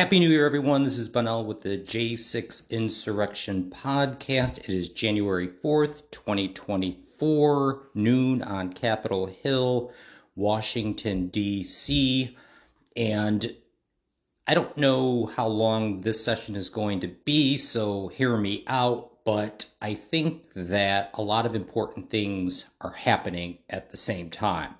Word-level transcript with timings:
Happy 0.00 0.18
New 0.18 0.30
Year, 0.30 0.46
everyone. 0.46 0.82
This 0.82 0.96
is 0.96 1.10
Bunnell 1.10 1.44
with 1.44 1.60
the 1.60 1.76
J6 1.76 2.70
Insurrection 2.70 3.70
Podcast. 3.70 4.56
It 4.56 4.70
is 4.70 4.88
January 4.88 5.46
4th, 5.46 6.10
2024, 6.10 7.90
noon 7.92 8.40
on 8.40 8.72
Capitol 8.72 9.26
Hill, 9.26 9.92
Washington, 10.34 11.26
D.C. 11.26 12.34
And 12.96 13.54
I 14.46 14.54
don't 14.54 14.74
know 14.74 15.26
how 15.36 15.46
long 15.46 16.00
this 16.00 16.24
session 16.24 16.56
is 16.56 16.70
going 16.70 17.00
to 17.00 17.08
be, 17.08 17.58
so 17.58 18.08
hear 18.08 18.38
me 18.38 18.64
out. 18.68 19.22
But 19.26 19.66
I 19.82 19.92
think 19.92 20.46
that 20.54 21.10
a 21.12 21.20
lot 21.20 21.44
of 21.44 21.54
important 21.54 22.08
things 22.08 22.64
are 22.80 22.92
happening 22.92 23.58
at 23.68 23.90
the 23.90 23.98
same 23.98 24.30
time, 24.30 24.76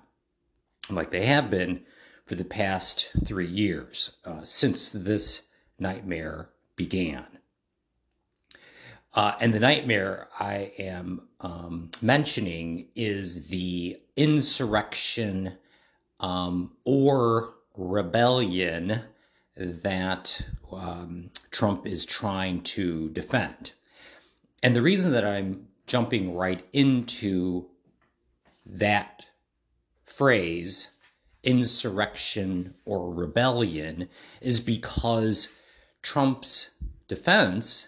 like 0.89 1.11
they 1.11 1.27
have 1.27 1.51
been 1.51 1.85
for 2.31 2.35
the 2.35 2.45
past 2.45 3.11
three 3.25 3.45
years 3.45 4.15
uh, 4.23 4.39
since 4.41 4.89
this 4.93 5.47
nightmare 5.77 6.47
began. 6.77 7.25
Uh, 9.13 9.35
and 9.41 9.53
the 9.53 9.59
nightmare 9.59 10.29
I 10.39 10.71
am 10.79 11.27
um, 11.41 11.91
mentioning 12.01 12.87
is 12.95 13.49
the 13.49 13.99
insurrection 14.15 15.57
um, 16.21 16.71
or 16.85 17.55
rebellion 17.75 19.01
that 19.57 20.41
um, 20.71 21.31
Trump 21.49 21.85
is 21.85 22.05
trying 22.05 22.61
to 22.61 23.09
defend. 23.09 23.73
And 24.63 24.73
the 24.73 24.81
reason 24.81 25.11
that 25.11 25.25
I'm 25.25 25.67
jumping 25.85 26.33
right 26.33 26.65
into 26.71 27.65
that 28.65 29.25
phrase 30.05 30.90
insurrection 31.43 32.75
or 32.85 33.13
rebellion 33.13 34.09
is 34.41 34.59
because 34.59 35.49
Trump's 36.01 36.71
defense 37.07 37.87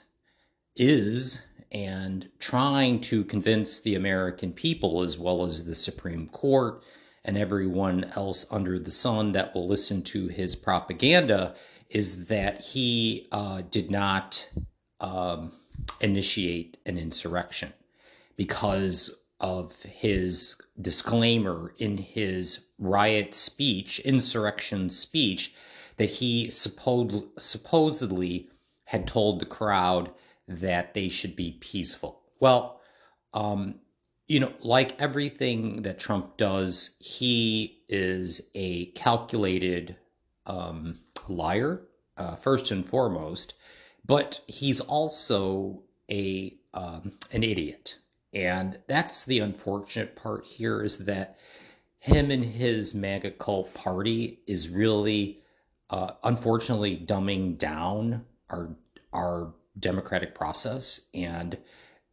is 0.76 1.46
and 1.72 2.30
trying 2.40 3.02
to 3.02 3.24
convince 3.24 3.80
the 3.80 3.96
American 3.96 4.54
people, 4.54 5.02
as 5.02 5.18
well 5.18 5.46
as 5.46 5.66
the 5.66 5.76
Supreme 5.76 6.28
Court 6.28 6.84
and 7.26 7.38
everyone 7.38 8.12
else 8.16 8.46
under 8.52 8.78
the 8.78 8.92
sun 8.92 9.32
that 9.32 9.56
will 9.56 9.68
listen 9.68 10.04
to 10.04 10.28
his 10.28 10.56
propaganda, 10.56 11.56
is 11.90 12.28
that 12.28 12.62
he 12.62 13.28
uh, 13.32 13.64
did 13.72 13.90
not 13.90 14.50
um, 15.00 15.52
initiate 16.02 16.78
an 16.86 16.98
insurrection. 16.98 17.74
Because 18.36 19.23
of 19.44 19.84
his 19.84 20.56
disclaimer 20.80 21.76
in 21.78 21.98
his 21.98 22.68
riot 22.80 23.36
speech, 23.36 24.00
insurrection 24.00 24.90
speech, 24.90 25.54
that 25.98 26.10
he 26.10 26.50
supposed, 26.50 27.26
supposedly 27.38 28.50
had 28.86 29.06
told 29.06 29.40
the 29.40 29.46
crowd 29.46 30.10
that 30.48 30.94
they 30.94 31.10
should 31.10 31.36
be 31.36 31.58
peaceful. 31.60 32.22
Well, 32.40 32.80
um, 33.34 33.76
you 34.28 34.40
know, 34.40 34.54
like 34.62 35.00
everything 35.02 35.82
that 35.82 36.00
Trump 36.00 36.38
does, 36.38 36.92
he 37.00 37.84
is 37.90 38.50
a 38.56 38.86
calculated 38.88 39.98
um, 40.46 41.00
liar, 41.28 41.82
uh, 42.16 42.38
first 42.38 42.72
and 42.72 42.88
foremost, 42.88 43.56
but 44.06 44.40
he's 44.48 44.80
also 44.80 45.84
a 46.10 46.56
um, 46.74 47.14
an 47.32 47.44
idiot. 47.44 48.00
And 48.34 48.80
that's 48.88 49.26
the 49.26 49.40
unfortunate 49.40 50.16
part 50.16 50.46
here 50.46 50.84
is 50.84 51.00
that 51.06 51.38
him 52.00 52.32
and 52.32 52.44
his 52.44 52.94
MAGA 52.94 53.32
cult 53.32 53.74
party 53.74 54.40
is 54.48 54.70
really, 54.70 55.42
uh, 55.90 56.12
unfortunately, 56.24 57.04
dumbing 57.06 57.58
down 57.58 58.26
our 58.50 58.76
our 59.14 59.54
democratic 59.80 60.34
process. 60.36 61.08
And 61.14 61.58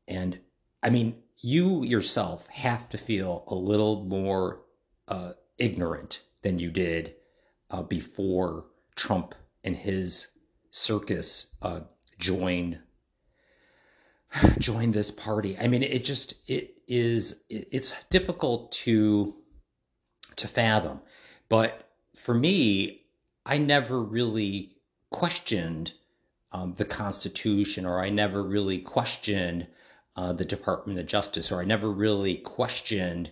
and 0.06 0.38
I 0.82 0.90
mean, 0.90 1.16
you 1.38 1.82
yourself 1.84 2.46
have 2.48 2.88
to 2.90 2.98
feel 2.98 3.44
a 3.46 3.54
little 3.54 4.04
more 4.04 4.60
uh, 5.08 5.32
ignorant 5.58 6.22
than 6.42 6.58
you 6.58 6.70
did 6.70 7.14
uh, 7.70 7.82
before 7.82 8.66
Trump 8.96 9.34
and 9.64 9.76
his 9.76 10.28
circus 10.70 11.54
uh, 11.62 11.80
joined 12.18 12.78
join 14.58 14.92
this 14.92 15.10
party. 15.10 15.56
I 15.58 15.66
mean, 15.66 15.82
it 15.82 16.04
just 16.04 16.34
it 16.46 16.74
is 16.86 17.42
it's 17.48 17.92
difficult 18.10 18.72
to 18.72 19.34
to 20.36 20.48
fathom. 20.48 21.00
But 21.48 21.88
for 22.14 22.34
me, 22.34 23.02
I 23.44 23.58
never 23.58 24.02
really 24.02 24.76
questioned 25.10 25.92
um, 26.52 26.74
the 26.76 26.84
Constitution, 26.84 27.86
or 27.86 28.00
I 28.00 28.10
never 28.10 28.42
really 28.42 28.78
questioned 28.78 29.66
uh, 30.16 30.32
the 30.32 30.44
Department 30.44 30.98
of 30.98 31.06
Justice, 31.06 31.50
or 31.52 31.60
I 31.60 31.64
never 31.64 31.90
really 31.90 32.36
questioned 32.36 33.30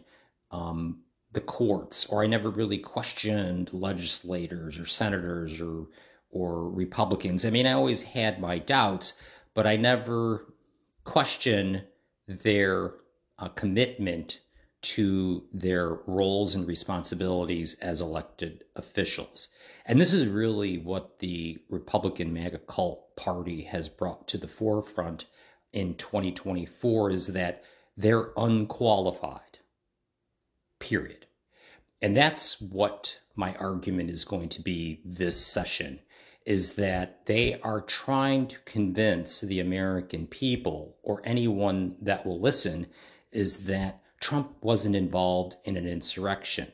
um, 0.51 1.01
the 1.33 1.41
courts, 1.41 2.07
or 2.07 2.23
I 2.23 2.27
never 2.27 2.51
really 2.51 2.79
questioned 2.79 3.71
legislators 3.73 4.79
or 4.79 4.87
senators 4.87 5.61
or 5.61 5.87
or 6.31 6.69
Republicans. 6.69 7.45
I 7.45 7.51
mean, 7.51 7.67
I 7.67 7.73
always 7.73 8.03
had 8.03 8.41
my 8.41 8.59
doubts, 8.59 9.15
but 9.55 9.67
I 9.67 9.77
never 9.77 10.47
question 11.09 11.83
their 12.27 12.93
uh, 13.39 13.49
commitment 13.49 14.41
to 14.83 15.43
their 15.55 15.95
roles 16.07 16.55
and 16.55 16.67
responsibilities 16.67 17.75
as 17.81 18.03
elected 18.03 18.65
officials. 18.77 19.49
And 19.87 19.99
this 19.99 20.13
is 20.13 20.27
really 20.27 20.77
what 20.77 21.19
the 21.21 21.59
Republican 21.71 22.35
MAGA 22.35 22.59
cult 22.69 23.17
party 23.17 23.63
has 23.63 23.89
brought 23.89 24.29
to 24.29 24.37
the 24.37 24.47
forefront 24.49 25.25
in 25.73 25.95
2024 25.95 27.11
is 27.11 27.29
that 27.29 27.65
they're 27.97 28.29
unqualified, 28.37 29.61
period. 30.79 31.25
And 32.03 32.15
that's 32.15 32.61
what 32.61 33.19
my 33.35 33.55
argument 33.55 34.11
is 34.11 34.27
going 34.27 34.51
to 34.51 34.61
be 34.61 35.01
this 35.07 35.43
session 35.43 36.01
is 36.49 36.77
that 36.77 37.27
they 37.27 37.61
are 37.61 37.83
trying 37.83 38.47
to 38.47 38.59
convince 38.61 39.43
the 39.43 39.61
American 39.61 40.27
people 40.27 40.97
or 41.03 41.21
anyone 41.23 41.95
that 42.01 42.25
will 42.25 42.41
listen 42.41 42.87
is 43.31 43.65
that 43.65 44.01
Trump 44.19 44.57
wasn't 44.63 44.97
involved 44.97 45.57
in 45.65 45.77
an 45.77 45.87
insurrection 45.87 46.73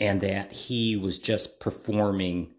and 0.00 0.20
that 0.20 0.50
he 0.50 0.96
was 0.96 1.20
just 1.20 1.60
performing 1.60 2.52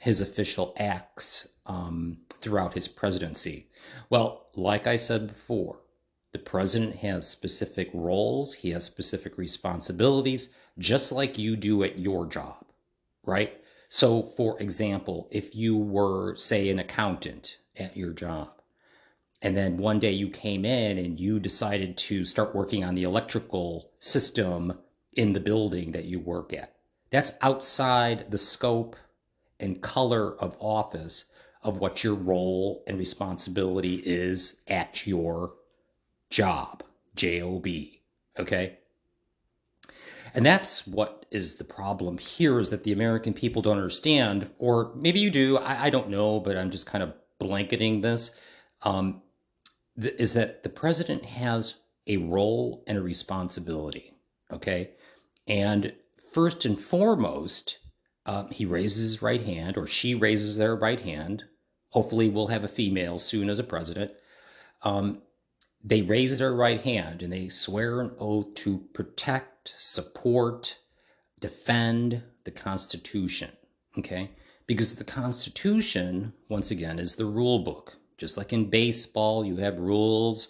his 0.00 0.22
official 0.22 0.74
acts 0.78 1.50
um, 1.66 2.16
throughout 2.40 2.72
his 2.72 2.88
presidency. 2.88 3.68
Well, 4.08 4.46
like 4.56 4.86
I 4.86 4.96
said 4.96 5.26
before, 5.26 5.80
the 6.32 6.38
president 6.38 6.96
has 6.96 7.28
specific 7.28 7.90
roles, 7.92 8.54
he 8.54 8.70
has 8.70 8.84
specific 8.84 9.36
responsibilities, 9.36 10.48
just 10.78 11.12
like 11.12 11.36
you 11.36 11.56
do 11.56 11.84
at 11.84 11.98
your 11.98 12.24
job, 12.24 12.64
right? 13.22 13.59
So, 13.92 14.22
for 14.22 14.56
example, 14.62 15.28
if 15.32 15.56
you 15.56 15.76
were, 15.76 16.36
say, 16.36 16.68
an 16.68 16.78
accountant 16.78 17.58
at 17.76 17.96
your 17.96 18.12
job, 18.12 18.52
and 19.42 19.56
then 19.56 19.78
one 19.78 19.98
day 19.98 20.12
you 20.12 20.30
came 20.30 20.64
in 20.64 20.96
and 20.96 21.18
you 21.18 21.40
decided 21.40 21.98
to 21.98 22.24
start 22.24 22.54
working 22.54 22.84
on 22.84 22.94
the 22.94 23.02
electrical 23.02 23.90
system 23.98 24.78
in 25.14 25.32
the 25.32 25.40
building 25.40 25.90
that 25.90 26.04
you 26.04 26.20
work 26.20 26.52
at, 26.52 26.76
that's 27.10 27.32
outside 27.42 28.30
the 28.30 28.38
scope 28.38 28.94
and 29.58 29.82
color 29.82 30.40
of 30.40 30.56
office 30.60 31.24
of 31.64 31.78
what 31.78 32.04
your 32.04 32.14
role 32.14 32.84
and 32.86 32.96
responsibility 32.96 33.96
is 34.06 34.62
at 34.68 35.04
your 35.04 35.54
job, 36.30 36.84
job. 37.16 37.66
Okay. 38.38 38.78
And 40.34 40.46
that's 40.46 40.86
what 40.86 41.26
is 41.30 41.56
the 41.56 41.64
problem 41.64 42.18
here 42.18 42.58
is 42.58 42.70
that 42.70 42.84
the 42.84 42.92
American 42.92 43.32
people 43.32 43.62
don't 43.62 43.76
understand, 43.76 44.50
or 44.58 44.92
maybe 44.94 45.20
you 45.20 45.30
do, 45.30 45.58
I, 45.58 45.86
I 45.86 45.90
don't 45.90 46.08
know, 46.08 46.40
but 46.40 46.56
I'm 46.56 46.70
just 46.70 46.86
kind 46.86 47.02
of 47.02 47.14
blanketing 47.38 48.00
this. 48.00 48.30
Um, 48.82 49.22
th- 50.00 50.14
is 50.18 50.34
that 50.34 50.62
the 50.62 50.68
president 50.68 51.24
has 51.24 51.74
a 52.06 52.16
role 52.18 52.82
and 52.86 52.98
a 52.98 53.02
responsibility, 53.02 54.14
okay? 54.52 54.90
And 55.46 55.92
first 56.32 56.64
and 56.64 56.78
foremost, 56.78 57.78
uh, 58.26 58.46
he 58.50 58.64
raises 58.64 59.10
his 59.10 59.22
right 59.22 59.42
hand, 59.42 59.76
or 59.76 59.86
she 59.86 60.14
raises 60.14 60.56
their 60.56 60.76
right 60.76 61.00
hand. 61.00 61.44
Hopefully, 61.90 62.28
we'll 62.28 62.48
have 62.48 62.64
a 62.64 62.68
female 62.68 63.18
soon 63.18 63.48
as 63.48 63.58
a 63.58 63.64
president. 63.64 64.12
Um, 64.82 65.22
they 65.82 66.02
raise 66.02 66.38
their 66.38 66.54
right 66.54 66.80
hand 66.80 67.22
and 67.22 67.32
they 67.32 67.48
swear 67.48 68.00
an 68.00 68.12
oath 68.18 68.54
to 68.54 68.78
protect, 68.92 69.49
support, 69.64 70.78
defend 71.38 72.22
the 72.44 72.50
Constitution. 72.50 73.50
Okay? 73.98 74.30
Because 74.66 74.94
the 74.94 75.04
Constitution, 75.04 76.32
once 76.48 76.70
again, 76.70 76.98
is 76.98 77.16
the 77.16 77.26
rule 77.26 77.60
book. 77.60 77.96
Just 78.18 78.36
like 78.36 78.52
in 78.52 78.70
baseball, 78.70 79.44
you 79.44 79.56
have 79.56 79.80
rules. 79.80 80.48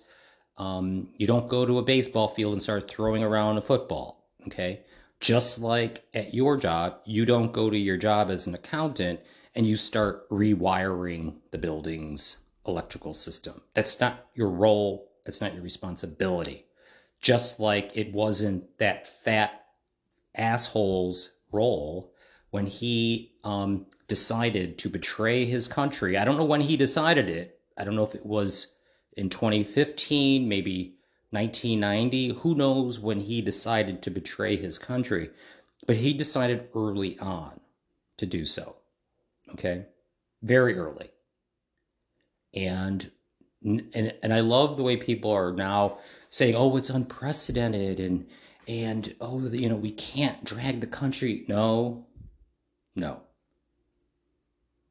Um, 0.58 1.08
you 1.16 1.26
don't 1.26 1.48
go 1.48 1.64
to 1.64 1.78
a 1.78 1.82
baseball 1.82 2.28
field 2.28 2.52
and 2.52 2.62
start 2.62 2.90
throwing 2.90 3.22
around 3.22 3.58
a 3.58 3.62
football. 3.62 4.28
Okay? 4.46 4.82
Just 5.20 5.58
like 5.58 6.04
at 6.14 6.34
your 6.34 6.56
job, 6.56 6.96
you 7.04 7.24
don't 7.24 7.52
go 7.52 7.70
to 7.70 7.78
your 7.78 7.96
job 7.96 8.30
as 8.30 8.46
an 8.46 8.54
accountant 8.54 9.20
and 9.54 9.66
you 9.66 9.76
start 9.76 10.28
rewiring 10.30 11.34
the 11.50 11.58
building's 11.58 12.38
electrical 12.66 13.14
system. 13.14 13.60
That's 13.74 14.00
not 14.00 14.26
your 14.34 14.50
role, 14.50 15.10
that's 15.24 15.40
not 15.40 15.54
your 15.54 15.62
responsibility. 15.62 16.66
Just 17.20 17.60
like 17.60 17.90
it 17.94 18.12
wasn't 18.12 18.78
that 18.78 19.06
fat 19.06 19.66
asshole's 20.34 21.32
role 21.52 22.12
when 22.50 22.66
he 22.66 23.32
um, 23.44 23.86
decided 24.08 24.78
to 24.78 24.88
betray 24.88 25.44
his 25.44 25.68
country. 25.68 26.16
I 26.16 26.24
don't 26.24 26.36
know 26.36 26.44
when 26.44 26.62
he 26.62 26.76
decided 26.76 27.28
it. 27.28 27.60
I 27.76 27.84
don't 27.84 27.96
know 27.96 28.04
if 28.04 28.14
it 28.14 28.26
was 28.26 28.74
in 29.16 29.30
2015, 29.30 30.48
maybe 30.48 30.96
1990. 31.30 32.40
Who 32.40 32.54
knows 32.54 32.98
when 32.98 33.20
he 33.20 33.40
decided 33.40 34.02
to 34.02 34.10
betray 34.10 34.56
his 34.56 34.78
country? 34.78 35.30
But 35.86 35.96
he 35.96 36.12
decided 36.12 36.68
early 36.74 37.18
on 37.18 37.60
to 38.16 38.26
do 38.26 38.44
so. 38.44 38.76
Okay? 39.52 39.86
Very 40.42 40.76
early. 40.76 41.10
And 42.54 43.10
and 43.62 44.14
and 44.22 44.32
I 44.32 44.40
love 44.40 44.76
the 44.76 44.82
way 44.82 44.96
people 44.96 45.30
are 45.30 45.52
now 45.52 45.98
saying, 46.30 46.54
"Oh, 46.54 46.76
it's 46.76 46.90
unprecedented," 46.90 48.00
and 48.00 48.26
and 48.66 49.14
oh, 49.20 49.48
you 49.48 49.68
know, 49.68 49.76
we 49.76 49.90
can't 49.90 50.44
drag 50.44 50.80
the 50.80 50.86
country. 50.86 51.44
No, 51.48 52.06
no. 52.94 53.22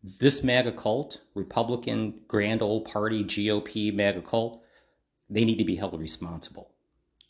This 0.01 0.43
MAGA 0.43 0.73
cult, 0.73 1.21
Republican 1.35 2.21
Grand 2.27 2.61
Old 2.61 2.85
Party, 2.85 3.23
GOP 3.23 3.93
MAGA 3.93 4.21
cult, 4.21 4.63
they 5.29 5.45
need 5.45 5.57
to 5.57 5.65
be 5.65 5.75
held 5.75 5.99
responsible. 5.99 6.71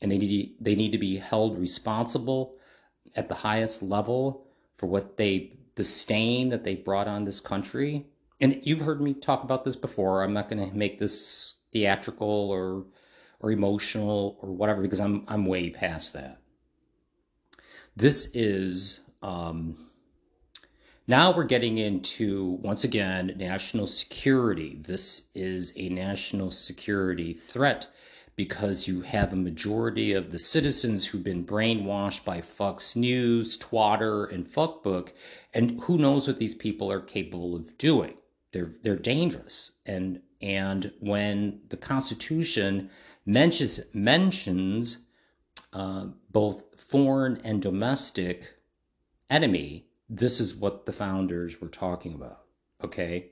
And 0.01 0.11
they 0.11 0.17
need, 0.17 0.56
they 0.61 0.75
need 0.75 0.91
to 0.91 0.97
be 0.97 1.17
held 1.17 1.59
responsible 1.59 2.56
at 3.15 3.27
the 3.27 3.35
highest 3.35 3.81
level 3.81 4.47
for 4.77 4.85
what 4.85 5.17
they, 5.17 5.51
the 5.75 5.83
stain 5.83 6.50
that 6.50 6.63
they 6.63 6.75
brought 6.75 7.07
on 7.07 7.25
this 7.25 7.39
country. 7.39 8.07
And 8.39 8.59
you've 8.63 8.81
heard 8.81 9.01
me 9.01 9.13
talk 9.13 9.44
about 9.44 9.65
this 9.65 9.75
before. 9.75 10.23
I'm 10.23 10.33
not 10.33 10.50
going 10.50 10.69
to 10.69 10.75
make 10.75 11.00
this 11.00 11.56
theatrical 11.73 12.50
or 12.50 12.85
or 13.39 13.51
emotional 13.51 14.38
or 14.41 14.51
whatever 14.51 14.81
because 14.81 15.00
I'm 15.00 15.24
I'm 15.27 15.45
way 15.45 15.69
past 15.69 16.13
that. 16.13 16.39
This 17.95 18.30
is 18.33 19.01
um, 19.21 19.89
now 21.09 21.31
we're 21.36 21.45
getting 21.45 21.80
into, 21.80 22.59
once 22.62 22.83
again, 22.83 23.33
national 23.36 23.88
security. 23.88 24.77
This 24.80 25.30
is 25.33 25.74
a 25.75 25.89
national 25.89 26.51
security 26.51 27.33
threat 27.33 27.88
because 28.36 28.88
you 28.88 29.01
have 29.01 29.33
a 29.33 29.36
majority 29.36 30.13
of 30.13 30.31
the 30.31 30.38
citizens 30.38 31.07
who've 31.07 31.24
been 31.24 31.44
brainwashed 31.44 32.24
by 32.24 32.42
Fox 32.42 32.95
News, 32.95 33.57
Twitter, 33.57 34.25
and 34.25 34.45
Fuckbook, 34.45 35.09
and 35.51 35.81
who 35.81 35.97
knows 35.97 36.27
what 36.27 36.38
these 36.38 36.53
people 36.53 36.92
are 36.92 37.01
capable 37.01 37.56
of 37.56 37.75
doing. 37.80 38.13
They're 38.53 38.75
they're 38.83 38.95
dangerous, 38.95 39.71
and 39.88 40.21
and 40.42 40.92
when 41.00 41.62
the 41.69 41.77
Constitution 41.77 42.92
mentions 43.29 43.79
mentions 43.93 44.99
uh, 45.73 46.07
both 46.31 46.63
foreign 46.75 47.39
and 47.43 47.61
domestic 47.61 48.55
enemy, 49.29 49.85
this 50.09 50.39
is 50.39 50.55
what 50.55 50.85
the 50.85 50.91
founders 50.91 51.61
were 51.61 51.67
talking 51.67 52.15
about. 52.15 52.41
Okay. 52.83 53.29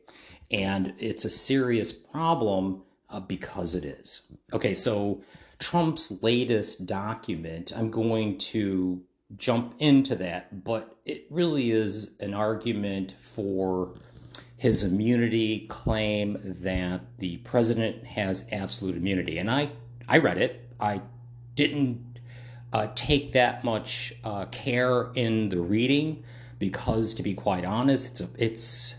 And 0.52 0.94
it's 1.00 1.26
a 1.26 1.30
serious 1.30 1.92
problem 1.92 2.84
uh, 3.10 3.20
because 3.20 3.74
it 3.74 3.84
is. 3.84 4.32
Okay. 4.54 4.76
So 4.76 5.24
Trump's 5.58 6.22
latest 6.22 6.86
document, 6.86 7.72
I'm 7.76 7.90
going 7.90 8.38
to 8.38 9.02
jump 9.36 9.74
into 9.80 10.16
that, 10.16 10.64
but 10.64 10.98
it 11.06 11.26
really 11.32 11.72
is 11.72 12.12
an 12.20 12.34
argument 12.36 13.16
for 13.20 13.96
his 14.58 14.84
immunity 14.84 15.66
claim 15.68 16.38
that 16.44 17.02
the 17.18 17.38
president 17.38 18.06
has 18.06 18.46
absolute 18.52 18.96
immunity. 18.96 19.38
And 19.38 19.50
I, 19.50 19.70
I 20.08 20.18
read 20.20 20.38
it. 20.38 20.70
I 20.80 21.02
didn't 21.56 22.20
uh, 22.72 22.88
take 22.96 23.34
that 23.34 23.64
much 23.64 24.14
uh, 24.24 24.46
care 24.46 25.10
in 25.16 25.50
the 25.50 25.60
reading 25.60 26.24
because, 26.60 27.14
to 27.16 27.24
be 27.24 27.34
quite 27.34 27.66
honest, 27.66 28.08
it's 28.08 28.22
a 28.22 28.30
it's 28.38 28.96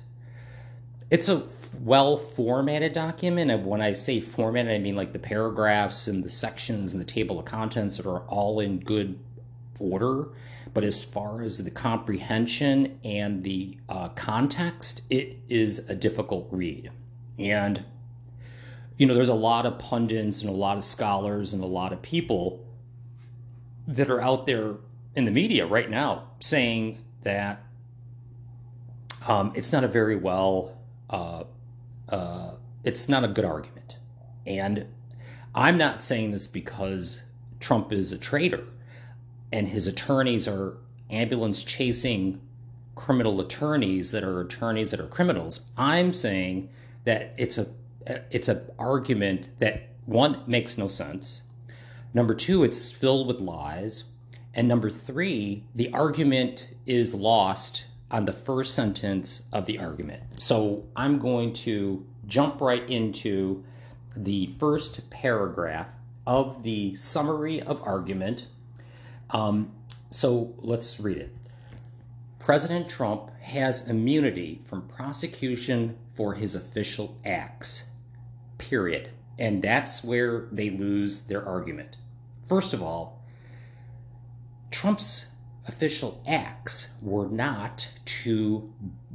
it's 1.10 1.28
a 1.28 1.43
well 1.81 2.16
formatted 2.16 2.93
document. 2.93 3.50
And 3.50 3.64
when 3.64 3.81
I 3.81 3.93
say 3.93 4.20
formatted, 4.20 4.72
I 4.72 4.78
mean 4.78 4.96
like 4.96 5.12
the 5.12 5.19
paragraphs 5.19 6.08
and 6.08 6.22
the 6.25 6.28
sections 6.28 6.93
and 6.93 7.00
the 7.00 7.06
table 7.06 7.38
of 7.38 7.44
contents 7.44 7.96
that 7.96 8.06
are 8.06 8.20
all 8.20 8.61
in 8.61 8.78
good 8.81 9.19
order. 9.78 10.28
But 10.75 10.84
as 10.84 11.02
far 11.02 11.43
as 11.43 11.64
the 11.64 11.70
comprehension 11.70 12.99
and 13.02 13.43
the 13.43 13.78
uh, 13.88 14.11
context, 14.11 15.02
it 15.08 15.38
is 15.49 15.88
a 15.88 15.94
difficult 15.94 16.49
read. 16.50 16.90
And 17.38 17.84
you 18.98 19.06
know, 19.06 19.14
there's 19.14 19.28
a 19.28 19.34
lot 19.34 19.64
of 19.64 19.78
pundits 19.78 20.42
and 20.42 20.50
a 20.50 20.52
lot 20.52 20.76
of 20.76 20.84
scholars 20.84 21.54
and 21.54 21.62
a 21.62 21.66
lot 21.66 21.92
of 21.92 22.02
people 22.02 22.66
that 23.86 24.10
are 24.10 24.20
out 24.20 24.44
there 24.44 24.74
in 25.14 25.24
the 25.24 25.30
media 25.30 25.64
right 25.66 25.88
now 25.88 26.24
saying 26.40 27.02
that 27.22 27.62
um, 29.26 29.52
it's 29.54 29.72
not 29.72 29.84
a 29.84 29.88
very 29.88 30.16
well, 30.16 30.76
uh, 31.08 31.44
uh, 32.08 32.50
it's 32.84 33.08
not 33.08 33.22
a 33.22 33.28
good 33.28 33.44
argument. 33.44 33.98
And 34.44 34.86
I'm 35.54 35.78
not 35.78 36.02
saying 36.02 36.32
this 36.32 36.48
because 36.48 37.22
Trump 37.60 37.92
is 37.92 38.12
a 38.12 38.18
traitor 38.18 38.64
and 39.52 39.68
his 39.68 39.86
attorneys 39.86 40.48
are 40.48 40.76
ambulance 41.08 41.62
chasing 41.62 42.40
criminal 42.96 43.40
attorneys 43.40 44.10
that 44.10 44.24
are 44.24 44.40
attorneys 44.40 44.90
that 44.90 44.98
are 44.98 45.06
criminals. 45.06 45.66
I'm 45.76 46.12
saying 46.12 46.68
that 47.04 47.32
it's 47.38 47.58
a 47.58 47.68
it's 48.31 48.49
an 48.49 48.62
argument 48.78 49.50
that 49.58 49.88
one 50.06 50.43
makes 50.46 50.78
no 50.78 50.88
sense 50.88 51.43
Number 52.14 52.34
two, 52.34 52.64
it's 52.64 52.90
filled 52.90 53.26
with 53.26 53.40
lies. 53.40 54.05
And 54.55 54.66
number 54.66 54.90
three, 54.90 55.64
the 55.75 55.93
argument 55.93 56.69
is 56.87 57.14
lost 57.14 57.87
on 58.10 58.25
the 58.25 58.32
first 58.32 58.75
sentence 58.75 59.43
of 59.52 59.66
the 59.66 59.78
argument. 59.78 60.22
So 60.38 60.87
I'm 60.96 61.19
going 61.19 61.52
to 61.52 62.06
jump 62.26 62.60
right 62.60 62.88
into 62.88 63.62
the 64.16 64.46
first 64.58 65.11
paragraph 65.11 65.88
of 66.26 66.62
the 66.62 66.96
summary 66.96 67.61
of 67.61 67.82
argument. 67.82 68.46
Um, 69.30 69.73
so 70.11 70.54
let's 70.59 70.99
read 70.99 71.18
it. 71.18 71.35
President 72.38 72.88
Trump 72.88 73.30
has 73.42 73.88
immunity 73.88 74.61
from 74.64 74.88
prosecution 74.88 75.97
for 76.12 76.35
his 76.35 76.54
official 76.54 77.16
acts, 77.25 77.85
period. 78.58 79.10
And 79.38 79.62
that's 79.62 80.02
where 80.04 80.48
they 80.50 80.70
lose 80.70 81.20
their 81.20 81.46
argument. 81.46 81.96
First 82.48 82.74
of 82.74 82.82
all, 82.82 83.22
Trump's 84.70 85.26
official 85.66 86.22
acts 86.26 86.92
were 87.00 87.28
not 87.28 87.90
to, 88.04 88.72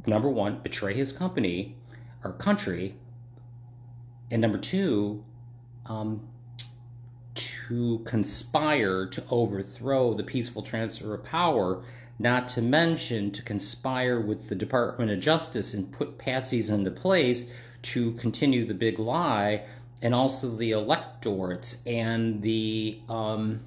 number 0.07 0.29
one, 0.29 0.59
betray 0.59 0.93
his 0.93 1.11
company 1.11 1.75
or 2.23 2.33
country, 2.33 2.95
and 4.31 4.41
number 4.41 4.57
two, 4.57 5.23
um, 5.85 6.27
to 7.35 7.99
conspire 8.05 9.05
to 9.07 9.23
overthrow 9.29 10.13
the 10.13 10.23
peaceful 10.23 10.61
transfer 10.61 11.13
of 11.13 11.23
power, 11.23 11.83
not 12.19 12.47
to 12.47 12.61
mention 12.61 13.31
to 13.31 13.41
conspire 13.41 14.19
with 14.19 14.47
the 14.49 14.55
Department 14.55 15.11
of 15.11 15.19
Justice 15.19 15.73
and 15.73 15.91
put 15.91 16.17
patsies 16.17 16.71
into 16.71 16.91
place 16.91 17.49
to 17.83 18.13
continue 18.13 18.65
the 18.65 18.73
big 18.73 18.99
lie 18.99 19.63
and 20.01 20.13
also 20.13 20.55
the 20.55 20.71
electorates 20.71 21.81
and 21.85 22.41
the 22.41 22.99
um, 23.07 23.61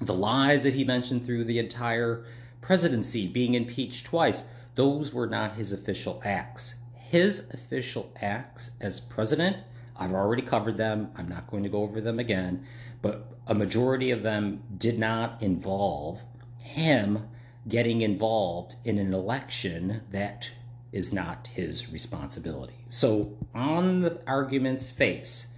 the 0.00 0.14
lies 0.14 0.62
that 0.62 0.74
he 0.74 0.84
mentioned 0.84 1.24
through 1.24 1.44
the 1.44 1.58
entire 1.58 2.24
presidency, 2.60 3.26
being 3.26 3.54
impeached 3.54 4.06
twice. 4.06 4.44
Those 4.74 5.12
were 5.12 5.26
not 5.26 5.56
his 5.56 5.72
official 5.72 6.22
acts. 6.24 6.76
His 6.94 7.48
official 7.52 8.12
acts 8.20 8.72
as 8.80 9.00
president, 9.00 9.56
I've 9.96 10.12
already 10.12 10.42
covered 10.42 10.76
them. 10.76 11.10
I'm 11.16 11.28
not 11.28 11.50
going 11.50 11.62
to 11.64 11.68
go 11.68 11.82
over 11.82 12.00
them 12.00 12.18
again, 12.18 12.64
but 13.02 13.26
a 13.46 13.54
majority 13.54 14.10
of 14.10 14.22
them 14.22 14.62
did 14.76 14.98
not 14.98 15.42
involve 15.42 16.20
him 16.62 17.28
getting 17.66 18.02
involved 18.02 18.76
in 18.84 18.98
an 18.98 19.12
election 19.12 20.02
that 20.10 20.50
is 20.92 21.12
not 21.12 21.48
his 21.48 21.92
responsibility. 21.92 22.84
So, 22.88 23.36
on 23.54 24.00
the 24.00 24.20
argument's 24.26 24.88
face, 24.88 25.48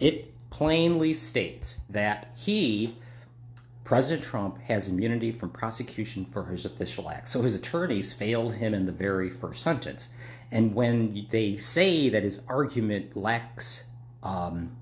it 0.00 0.32
plainly 0.50 1.14
states 1.14 1.78
that 1.90 2.32
he, 2.36 2.96
President 3.84 4.24
Trump, 4.24 4.58
has 4.62 4.88
immunity 4.88 5.30
from 5.30 5.50
prosecution 5.50 6.24
for 6.24 6.46
his 6.46 6.64
official 6.64 7.10
acts. 7.10 7.32
So, 7.32 7.42
his 7.42 7.54
attorneys 7.54 8.12
failed 8.12 8.54
him 8.54 8.72
in 8.72 8.86
the 8.86 8.92
very 8.92 9.28
first 9.28 9.62
sentence. 9.62 10.08
And 10.50 10.74
when 10.74 11.26
they 11.30 11.56
say 11.56 12.08
that 12.08 12.22
his 12.22 12.40
argument 12.48 13.16
lacks 13.16 13.84
um, 14.22 14.76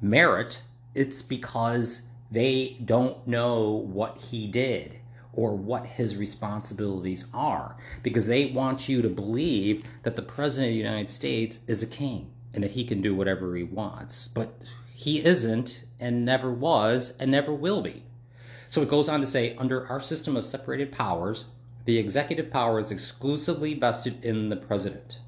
merit, 0.00 0.62
it's 0.94 1.22
because 1.22 2.02
they 2.30 2.76
don't 2.84 3.26
know 3.26 3.70
what 3.70 4.18
he 4.30 4.46
did 4.46 4.97
or 5.38 5.54
what 5.54 5.86
his 5.86 6.16
responsibilities 6.16 7.26
are 7.32 7.76
because 8.02 8.26
they 8.26 8.46
want 8.46 8.88
you 8.88 9.00
to 9.00 9.08
believe 9.08 9.84
that 10.02 10.16
the 10.16 10.22
president 10.22 10.70
of 10.70 10.72
the 10.72 10.78
United 10.78 11.08
States 11.08 11.60
is 11.68 11.80
a 11.80 11.86
king 11.86 12.28
and 12.52 12.64
that 12.64 12.72
he 12.72 12.82
can 12.82 13.00
do 13.00 13.14
whatever 13.14 13.54
he 13.54 13.62
wants. 13.62 14.26
But 14.26 14.60
he 14.92 15.24
isn't 15.24 15.84
and 16.00 16.24
never 16.24 16.52
was 16.52 17.16
and 17.20 17.30
never 17.30 17.54
will 17.54 17.82
be. 17.82 18.02
So 18.68 18.82
it 18.82 18.90
goes 18.90 19.08
on 19.08 19.20
to 19.20 19.26
say 19.26 19.54
under 19.58 19.86
our 19.86 20.00
system 20.00 20.36
of 20.36 20.44
separated 20.44 20.90
powers, 20.90 21.50
the 21.84 21.98
executive 21.98 22.50
power 22.50 22.80
is 22.80 22.90
exclusively 22.90 23.74
vested 23.74 24.24
in 24.24 24.48
the 24.48 24.56
president. 24.56 25.20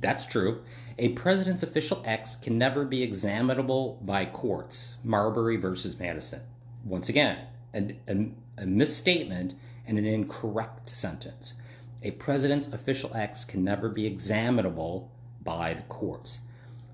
That's 0.00 0.26
true. 0.26 0.62
A 0.96 1.08
president's 1.10 1.64
official 1.64 2.04
acts 2.06 2.36
can 2.36 2.56
never 2.56 2.84
be 2.84 3.02
examinable 3.02 3.98
by 4.00 4.26
courts. 4.26 4.94
Marbury 5.02 5.56
versus 5.56 5.98
Madison. 5.98 6.42
Once 6.84 7.08
again, 7.08 7.38
a, 7.74 7.96
a, 8.08 8.30
a 8.60 8.66
misstatement 8.66 9.54
and 9.86 9.98
an 9.98 10.04
incorrect 10.04 10.90
sentence. 10.90 11.54
A 12.02 12.12
president's 12.12 12.68
official 12.68 13.16
acts 13.16 13.44
can 13.44 13.64
never 13.64 13.88
be 13.88 14.06
examinable 14.06 15.10
by 15.42 15.74
the 15.74 15.82
courts. 15.82 16.40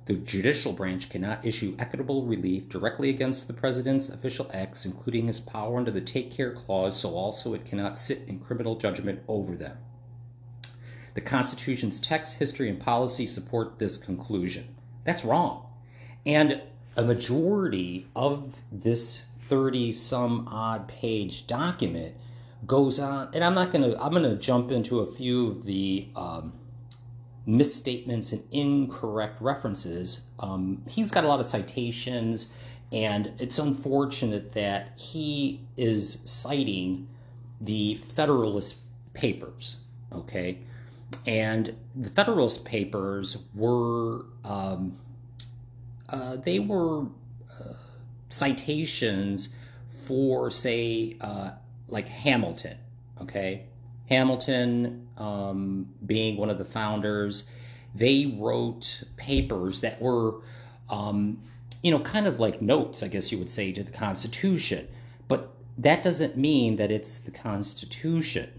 The 0.06 0.14
judicial 0.14 0.74
branch 0.74 1.08
cannot 1.08 1.44
issue 1.44 1.76
equitable 1.78 2.26
relief 2.26 2.68
directly 2.68 3.08
against 3.08 3.46
the 3.46 3.54
president's 3.54 4.08
official 4.10 4.50
acts, 4.52 4.84
including 4.84 5.26
his 5.26 5.40
power 5.40 5.78
under 5.78 5.90
the 5.90 6.00
Take 6.00 6.30
Care 6.30 6.52
Clause, 6.52 6.96
so 6.96 7.14
also 7.14 7.54
it 7.54 7.64
cannot 7.64 7.96
sit 7.96 8.20
in 8.28 8.38
criminal 8.38 8.76
judgment 8.76 9.22
over 9.28 9.56
them. 9.56 9.78
The 11.14 11.20
Constitution's 11.20 12.00
text, 12.00 12.36
history, 12.36 12.68
and 12.68 12.78
policy 12.78 13.24
support 13.24 13.78
this 13.78 13.96
conclusion. 13.96 14.74
That's 15.04 15.24
wrong. 15.24 15.66
And 16.26 16.60
a 16.96 17.02
majority 17.02 18.06
of 18.14 18.56
this 18.70 19.22
30 19.48 19.92
some 19.92 20.48
odd 20.50 20.88
page 20.88 21.46
document 21.46 22.14
goes 22.66 22.98
on, 22.98 23.30
and 23.34 23.44
I'm 23.44 23.54
not 23.54 23.72
going 23.72 23.90
to, 23.90 24.02
I'm 24.02 24.12
going 24.12 24.22
to 24.24 24.36
jump 24.36 24.70
into 24.70 25.00
a 25.00 25.06
few 25.06 25.48
of 25.48 25.64
the 25.64 26.08
um, 26.16 26.52
misstatements 27.46 28.32
and 28.32 28.42
incorrect 28.50 29.40
references. 29.40 30.22
Um, 30.38 30.82
he's 30.88 31.10
got 31.10 31.24
a 31.24 31.28
lot 31.28 31.40
of 31.40 31.46
citations, 31.46 32.48
and 32.92 33.32
it's 33.38 33.58
unfortunate 33.58 34.52
that 34.52 34.98
he 34.98 35.60
is 35.76 36.20
citing 36.24 37.08
the 37.60 37.96
Federalist 37.96 38.76
Papers, 39.12 39.76
okay? 40.12 40.58
And 41.26 41.74
the 41.94 42.10
Federalist 42.10 42.64
Papers 42.64 43.38
were, 43.54 44.26
um, 44.44 44.98
uh, 46.08 46.36
they 46.36 46.58
were 46.58 47.06
citations 48.30 49.50
for, 50.06 50.50
say, 50.50 51.16
uh, 51.20 51.52
like 51.88 52.08
Hamilton, 52.08 52.76
okay? 53.20 53.66
Hamilton, 54.08 55.08
um, 55.16 55.88
being 56.04 56.36
one 56.36 56.50
of 56.50 56.58
the 56.58 56.64
founders, 56.64 57.44
they 57.94 58.36
wrote 58.38 59.04
papers 59.16 59.80
that 59.80 60.00
were, 60.00 60.40
um, 60.90 61.40
you 61.82 61.90
know, 61.90 62.00
kind 62.00 62.26
of 62.26 62.40
like 62.40 62.60
notes, 62.60 63.02
I 63.02 63.08
guess 63.08 63.30
you 63.30 63.38
would 63.38 63.50
say, 63.50 63.72
to 63.72 63.82
the 63.82 63.92
Constitution. 63.92 64.88
But 65.28 65.54
that 65.78 66.02
doesn't 66.02 66.36
mean 66.36 66.76
that 66.76 66.90
it's 66.90 67.18
the 67.18 67.30
Constitution, 67.30 68.50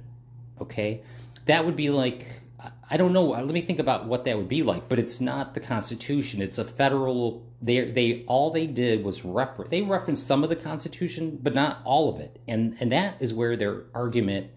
okay? 0.61 1.01
That 1.45 1.65
would 1.65 1.75
be 1.75 1.89
like, 1.89 2.41
I 2.89 2.97
don't 2.97 3.13
know. 3.13 3.25
Let 3.25 3.47
me 3.47 3.61
think 3.61 3.79
about 3.79 4.05
what 4.05 4.25
that 4.25 4.37
would 4.37 4.49
be 4.49 4.63
like. 4.63 4.89
But 4.89 4.99
it's 4.99 5.19
not 5.19 5.53
the 5.53 5.59
Constitution. 5.59 6.41
It's 6.41 6.57
a 6.57 6.65
federal. 6.65 7.43
They 7.61 7.85
they 7.85 8.23
all 8.27 8.51
they 8.51 8.67
did 8.67 9.03
was 9.03 9.23
refer. 9.23 9.63
They 9.63 9.81
referenced 9.81 10.27
some 10.27 10.43
of 10.43 10.49
the 10.49 10.55
Constitution, 10.55 11.39
but 11.41 11.55
not 11.55 11.81
all 11.85 12.09
of 12.09 12.19
it. 12.19 12.39
And 12.47 12.75
and 12.79 12.91
that 12.91 13.21
is 13.21 13.33
where 13.33 13.55
their 13.55 13.83
argument 13.93 14.51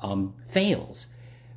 um, 0.00 0.34
fails. 0.46 1.06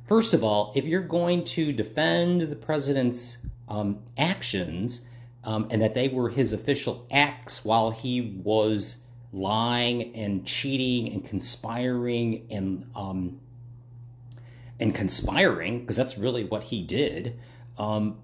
First 0.06 0.34
of 0.34 0.44
all, 0.44 0.72
if 0.74 0.84
you're 0.84 1.00
going 1.02 1.44
to 1.44 1.72
defend 1.72 2.42
the 2.42 2.56
president's 2.56 3.38
um, 3.68 3.98
actions 4.16 5.00
um, 5.44 5.66
and 5.70 5.82
that 5.82 5.94
they 5.94 6.08
were 6.08 6.30
his 6.30 6.52
official 6.52 7.06
acts 7.10 7.64
while 7.64 7.90
he 7.90 8.40
was 8.42 8.98
lying 9.32 10.14
and 10.14 10.46
cheating 10.46 11.12
and 11.12 11.24
conspiring 11.24 12.46
and 12.50 12.88
um, 12.94 13.40
and 14.78 14.94
conspiring, 14.94 15.80
because 15.80 15.96
that's 15.96 16.18
really 16.18 16.44
what 16.44 16.64
he 16.64 16.82
did, 16.82 17.38
um, 17.78 18.18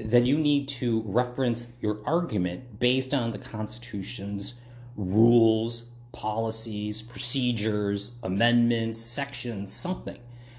then 0.00 0.26
you 0.26 0.38
need 0.38 0.68
to 0.68 1.02
reference 1.06 1.72
your 1.80 2.00
argument 2.04 2.78
based 2.80 3.14
on 3.14 3.30
the 3.30 3.38
Constitution's 3.38 4.54
rules 4.96 5.88
policies, 6.14 7.02
procedures, 7.02 8.12
amendments, 8.22 9.00
sections, 9.00 9.72
something. 9.72 10.18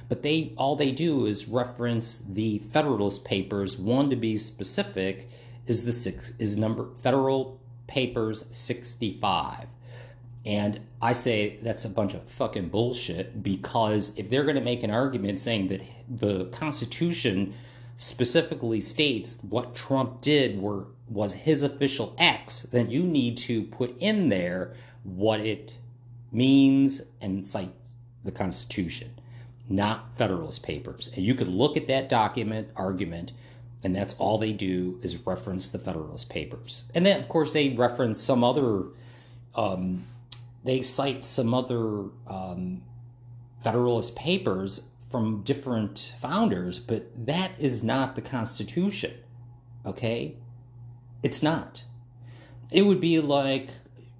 But 0.09 0.21
they 0.21 0.53
all 0.57 0.75
they 0.75 0.91
do 0.91 1.25
is 1.25 1.47
reference 1.47 2.19
the 2.19 2.59
Federalist 2.59 3.23
Papers. 3.23 3.77
One 3.77 4.09
to 4.09 4.15
be 4.15 4.37
specific 4.37 5.29
is 5.65 5.85
the 5.85 5.93
six 5.93 6.33
is 6.37 6.57
number 6.57 6.89
Federal 7.01 7.59
Papers 7.87 8.45
65. 8.51 9.67
And 10.45 10.81
I 11.01 11.13
say 11.13 11.57
that's 11.63 11.85
a 11.85 11.89
bunch 11.89 12.13
of 12.13 12.23
fucking 12.29 12.67
bullshit 12.69 13.41
because 13.41 14.13
if 14.15 14.29
they're 14.29 14.43
going 14.43 14.57
to 14.57 14.61
make 14.61 14.83
an 14.83 14.91
argument 14.91 15.39
saying 15.39 15.67
that 15.69 15.81
the 16.07 16.45
Constitution 16.45 17.55
specifically 17.97 18.81
states 18.81 19.37
what 19.41 19.75
Trump 19.75 20.21
did 20.21 20.59
were 20.59 20.87
was 21.07 21.33
his 21.33 21.63
official 21.63 22.15
acts, 22.17 22.61
then 22.61 22.89
you 22.89 23.03
need 23.03 23.37
to 23.37 23.63
put 23.63 23.95
in 23.99 24.29
there 24.29 24.73
what 25.03 25.39
it 25.39 25.73
means 26.31 27.01
and 27.21 27.45
cite 27.45 27.71
the 28.23 28.31
Constitution, 28.31 29.11
not 29.69 30.15
Federalist 30.17 30.63
Papers. 30.63 31.11
And 31.15 31.23
you 31.23 31.35
could 31.35 31.47
look 31.47 31.77
at 31.77 31.87
that 31.87 32.09
document 32.09 32.69
argument, 32.75 33.31
and 33.83 33.95
that's 33.95 34.15
all 34.15 34.37
they 34.37 34.51
do 34.51 34.99
is 35.03 35.25
reference 35.25 35.69
the 35.69 35.79
Federalist 35.79 36.29
Papers. 36.29 36.85
And 36.95 37.05
then, 37.05 37.19
of 37.19 37.29
course, 37.29 37.51
they 37.51 37.69
reference 37.69 38.19
some 38.19 38.43
other, 38.43 38.85
um, 39.53 40.05
they 40.63 40.81
cite 40.81 41.23
some 41.23 41.53
other 41.53 42.05
um, 42.27 42.81
Federalist 43.63 44.15
Papers 44.15 44.87
from 45.09 45.43
different 45.43 46.13
founders, 46.19 46.79
but 46.79 47.09
that 47.25 47.51
is 47.59 47.83
not 47.83 48.15
the 48.15 48.21
Constitution. 48.21 49.13
Okay? 49.85 50.35
It's 51.23 51.41
not. 51.41 51.83
It 52.71 52.83
would 52.83 52.99
be 52.99 53.19
like, 53.19 53.69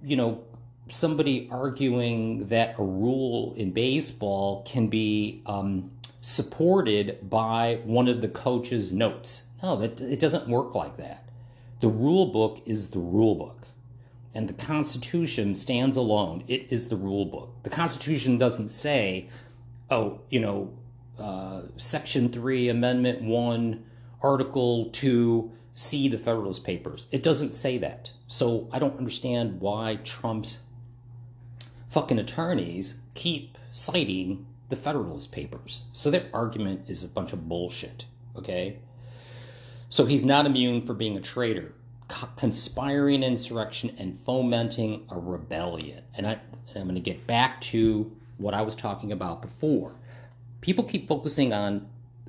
you 0.02 0.16
know, 0.16 0.44
somebody 0.88 1.48
arguing 1.50 2.48
that 2.48 2.78
a 2.78 2.82
rule 2.82 3.54
in 3.56 3.72
baseball 3.72 4.62
can 4.62 4.86
be 4.86 5.42
um, 5.46 5.90
supported 6.20 7.28
by 7.28 7.80
one 7.84 8.08
of 8.08 8.20
the 8.20 8.28
coach's 8.28 8.92
notes. 8.92 9.42
No, 9.62 9.76
that 9.76 10.00
it 10.00 10.20
doesn't 10.20 10.48
work 10.48 10.74
like 10.74 10.96
that. 10.96 11.28
The 11.80 11.88
rule 11.88 12.26
book 12.26 12.62
is 12.66 12.90
the 12.90 12.98
rule 12.98 13.34
book, 13.34 13.66
and 14.34 14.48
the 14.48 14.54
Constitution 14.54 15.54
stands 15.54 15.96
alone. 15.96 16.44
It 16.46 16.72
is 16.72 16.88
the 16.88 16.96
rule 16.96 17.26
book. 17.26 17.54
The 17.62 17.70
Constitution 17.70 18.38
doesn't 18.38 18.70
say, 18.70 19.28
"Oh, 19.90 20.20
you 20.30 20.40
know, 20.40 20.72
uh, 21.18 21.62
Section 21.76 22.30
Three, 22.30 22.68
Amendment 22.68 23.22
One, 23.22 23.84
Article 24.22 24.90
Two." 24.90 25.52
See 25.78 26.08
the 26.08 26.16
Federalist 26.16 26.64
Papers. 26.64 27.06
It 27.12 27.22
doesn't 27.22 27.54
say 27.54 27.76
that. 27.76 28.10
So 28.26 28.66
I 28.72 28.78
don't 28.78 28.96
understand 28.96 29.60
why 29.60 29.96
Trump's 30.04 30.60
fucking 31.88 32.18
attorneys 32.18 33.00
keep 33.12 33.58
citing 33.70 34.46
the 34.70 34.76
Federalist 34.76 35.32
Papers. 35.32 35.82
So 35.92 36.10
their 36.10 36.28
argument 36.32 36.88
is 36.88 37.04
a 37.04 37.08
bunch 37.08 37.34
of 37.34 37.46
bullshit, 37.46 38.06
okay? 38.36 38.78
So 39.90 40.06
he's 40.06 40.24
not 40.24 40.46
immune 40.46 40.80
for 40.80 40.94
being 40.94 41.16
a 41.16 41.20
traitor, 41.20 41.74
conspiring 42.36 43.22
insurrection, 43.22 43.94
and 43.98 44.18
fomenting 44.20 45.06
a 45.10 45.18
rebellion. 45.18 46.02
And, 46.16 46.26
I, 46.26 46.32
and 46.68 46.76
I'm 46.76 46.84
going 46.84 46.94
to 46.94 47.00
get 47.00 47.26
back 47.26 47.60
to 47.62 48.10
what 48.38 48.54
I 48.54 48.62
was 48.62 48.74
talking 48.74 49.12
about 49.12 49.42
before. 49.42 49.94
People 50.60 50.84
keep 50.84 51.08
focusing 51.08 51.52
on 51.52 51.88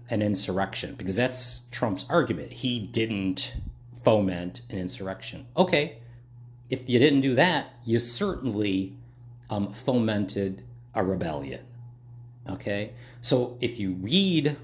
an 0.10 0.22
insurrection 0.22 0.96
because 0.96 1.16
that's 1.16 1.62
Trump's 1.72 2.06
argument. 2.10 2.52
He 2.54 2.80
didn't 2.80 3.56
foment 4.04 4.62
an 4.70 4.78
insurrection. 4.78 5.48
Okay, 5.56 5.98
if 6.70 6.90
you 6.90 7.00
didn't 7.00 7.22
do 7.22 7.36
that, 7.36 7.74
you 7.86 8.00
certainly 8.00 8.94
um, 9.50 9.74
fomented 9.74 10.64
a 10.94 11.04
rebellion. 11.04 11.62
Okay? 12.50 12.94
So 13.22 13.58
if 13.62 13.80
you 13.80 13.94
read 13.94 14.58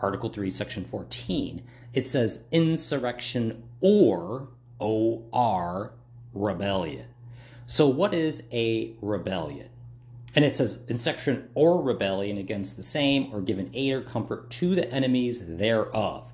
Article 0.00 0.28
3, 0.28 0.50
Section 0.50 0.84
14, 0.84 1.62
it 1.92 2.08
says 2.08 2.44
insurrection 2.50 3.62
or 3.80 4.48
OR 4.78 5.92
rebellion. 6.32 7.06
So 7.66 7.88
what 7.88 8.12
is 8.12 8.42
a 8.52 8.92
rebellion? 9.00 9.68
And 10.34 10.44
it 10.44 10.54
says 10.54 10.82
in 10.88 10.98
section 10.98 11.48
or 11.54 11.80
rebellion 11.80 12.38
against 12.38 12.76
the 12.76 12.82
same 12.82 13.32
or 13.32 13.40
given 13.40 13.70
aid 13.72 13.94
or 13.94 14.00
comfort 14.02 14.50
to 14.50 14.74
the 14.74 14.90
enemies 14.92 15.40
thereof. 15.46 16.32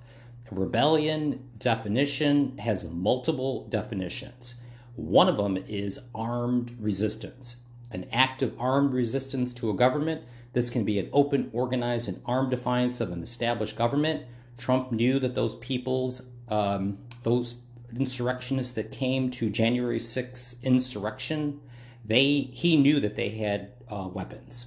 Rebellion 0.50 1.49
definition 1.59 2.59
has 2.59 2.85
multiple 2.85 3.66
definitions. 3.69 4.57
One 4.97 5.28
of 5.28 5.37
them 5.37 5.57
is 5.57 6.00
armed 6.14 6.76
resistance. 6.80 7.57
an 7.92 8.07
act 8.12 8.40
of 8.40 8.54
armed 8.57 8.92
resistance 8.92 9.52
to 9.52 9.69
a 9.69 9.75
government. 9.75 10.23
This 10.52 10.71
can 10.71 10.85
be 10.85 11.00
an 11.00 11.09
open, 11.12 11.50
organized, 11.52 12.09
and 12.09 12.23
armed 12.25 12.50
defiance 12.50 13.00
of 13.00 13.11
an 13.11 13.21
established 13.23 13.76
government. 13.76 14.25
Trump 14.59 14.92
knew 14.92 15.19
that 15.19 15.35
those 15.35 15.57
people's, 15.57 16.28
um, 16.49 16.99
those 17.25 17.57
insurrectionists 17.97 18.75
that 18.75 18.92
came 18.92 19.28
to 19.33 19.50
January 19.50 19.99
6 19.99 20.57
insurrection, 20.62 21.61
they 22.04 22.49
he 22.52 22.76
knew 22.76 23.00
that 23.00 23.16
they 23.16 23.30
had 23.30 23.73
uh, 23.91 24.09
weapons. 24.09 24.67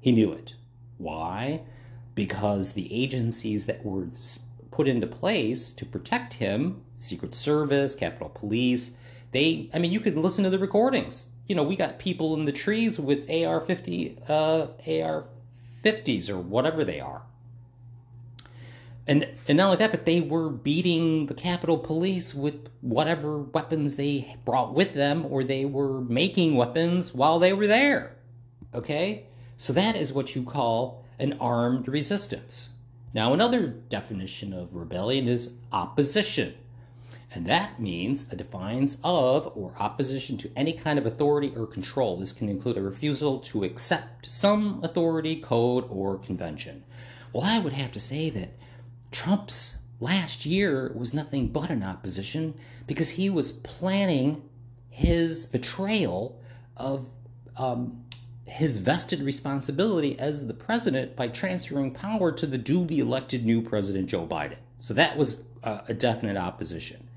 He 0.00 0.12
knew 0.12 0.32
it. 0.32 0.54
Why? 0.98 1.62
Because 2.14 2.72
the 2.72 2.92
agencies 2.94 3.66
that 3.66 3.84
were 3.84 4.08
put 4.70 4.88
into 4.88 5.06
place 5.06 5.72
to 5.72 5.84
protect 5.84 6.34
him, 6.34 6.82
Secret 6.98 7.34
Service, 7.34 7.94
Capitol 7.94 8.30
Police, 8.30 8.92
they, 9.32 9.70
I 9.72 9.78
mean, 9.78 9.92
you 9.92 10.00
could 10.00 10.16
listen 10.16 10.44
to 10.44 10.50
the 10.50 10.58
recordings. 10.58 11.26
You 11.46 11.54
know, 11.54 11.62
we 11.62 11.76
got 11.76 11.98
people 11.98 12.34
in 12.34 12.44
the 12.44 12.52
trees 12.52 12.98
with 12.98 13.28
AR 13.30 13.60
50, 13.60 14.18
uh, 14.28 14.66
AR 14.86 15.24
50s 15.84 16.30
or 16.30 16.38
whatever 16.38 16.84
they 16.84 17.00
are. 17.00 17.22
And, 19.06 19.28
and 19.48 19.58
not 19.58 19.64
only 19.64 19.76
that, 19.78 19.90
but 19.90 20.04
they 20.04 20.20
were 20.20 20.50
beating 20.50 21.26
the 21.26 21.34
Capitol 21.34 21.78
Police 21.78 22.34
with 22.34 22.68
whatever 22.80 23.38
weapons 23.38 23.96
they 23.96 24.36
brought 24.44 24.74
with 24.74 24.94
them, 24.94 25.26
or 25.28 25.42
they 25.42 25.64
were 25.64 26.00
making 26.00 26.54
weapons 26.54 27.12
while 27.12 27.38
they 27.38 27.52
were 27.52 27.66
there. 27.66 28.16
Okay? 28.74 29.24
So 29.56 29.72
that 29.72 29.96
is 29.96 30.12
what 30.12 30.34
you 30.34 30.42
call 30.42 31.04
an 31.18 31.36
armed 31.40 31.88
resistance. 31.88 32.70
Now, 33.12 33.32
another 33.32 33.66
definition 33.66 34.52
of 34.52 34.74
rebellion 34.74 35.28
is 35.28 35.54
opposition. 35.72 36.54
And 37.32 37.46
that 37.46 37.80
means 37.80 38.30
a 38.32 38.36
defiance 38.36 38.96
of 39.04 39.52
or 39.54 39.72
opposition 39.78 40.36
to 40.38 40.50
any 40.56 40.72
kind 40.72 40.98
of 40.98 41.06
authority 41.06 41.52
or 41.56 41.66
control. 41.66 42.16
This 42.16 42.32
can 42.32 42.48
include 42.48 42.76
a 42.76 42.82
refusal 42.82 43.38
to 43.40 43.62
accept 43.62 44.28
some 44.28 44.80
authority, 44.82 45.36
code, 45.36 45.84
or 45.88 46.18
convention. 46.18 46.82
Well, 47.32 47.44
I 47.44 47.60
would 47.60 47.74
have 47.74 47.92
to 47.92 48.00
say 48.00 48.30
that 48.30 48.56
Trump's 49.12 49.78
last 50.00 50.46
year 50.46 50.92
was 50.94 51.14
nothing 51.14 51.48
but 51.48 51.70
an 51.70 51.82
opposition 51.82 52.54
because 52.86 53.10
he 53.10 53.30
was 53.30 53.52
planning 53.52 54.42
his 54.88 55.46
betrayal 55.46 56.40
of 56.76 57.08
um, 57.56 57.99
his 58.50 58.78
vested 58.78 59.22
responsibility 59.22 60.18
as 60.18 60.46
the 60.46 60.54
president 60.54 61.14
by 61.14 61.28
transferring 61.28 61.92
power 61.92 62.32
to 62.32 62.46
the 62.46 62.58
duly 62.58 62.98
elected 62.98 63.44
new 63.44 63.62
president, 63.62 64.08
Joe 64.08 64.26
Biden. 64.26 64.56
So 64.80 64.92
that 64.94 65.16
was 65.16 65.44
a, 65.62 65.82
a 65.88 65.94
definite 65.94 66.36
opposition. 66.36 67.08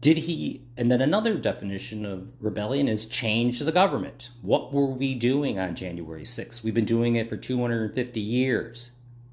Did 0.00 0.18
he, 0.18 0.62
and 0.76 0.90
then 0.90 1.00
another 1.00 1.36
definition 1.36 2.04
of 2.04 2.32
rebellion 2.40 2.88
is 2.88 3.06
change 3.06 3.60
the 3.60 3.70
government. 3.70 4.30
What 4.40 4.72
were 4.72 4.86
we 4.86 5.14
doing 5.14 5.60
on 5.60 5.76
January 5.76 6.24
6th? 6.24 6.64
We've 6.64 6.74
been 6.74 6.84
doing 6.84 7.14
it 7.14 7.28
for 7.28 7.36
250 7.36 8.18
years. 8.18 8.92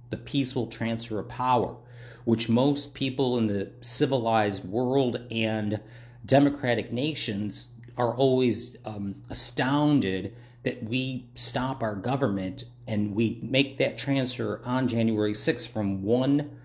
The 0.10 0.18
peaceful 0.18 0.68
transfer 0.68 1.18
of 1.18 1.30
power, 1.30 1.78
which 2.26 2.50
most 2.50 2.94
people 2.94 3.38
in 3.38 3.48
the 3.48 3.72
civilized 3.82 4.66
world 4.66 5.22
and 5.32 5.80
democratic 6.26 6.92
nations 6.92 7.70
are 7.98 8.14
always 8.14 8.76
um, 8.86 9.16
astounded 9.30 10.36
that 10.64 10.84
we 10.84 11.28
stop 11.36 11.82
our 11.82 11.96
government 11.96 12.66
and 12.88 13.16
we 13.16 13.40
make 13.42 13.78
that 13.78 13.98
transfer 13.98 14.62
on 14.66 14.88
January 14.88 15.34
6th 15.34 15.68
from 15.68 16.04
one 16.04 16.58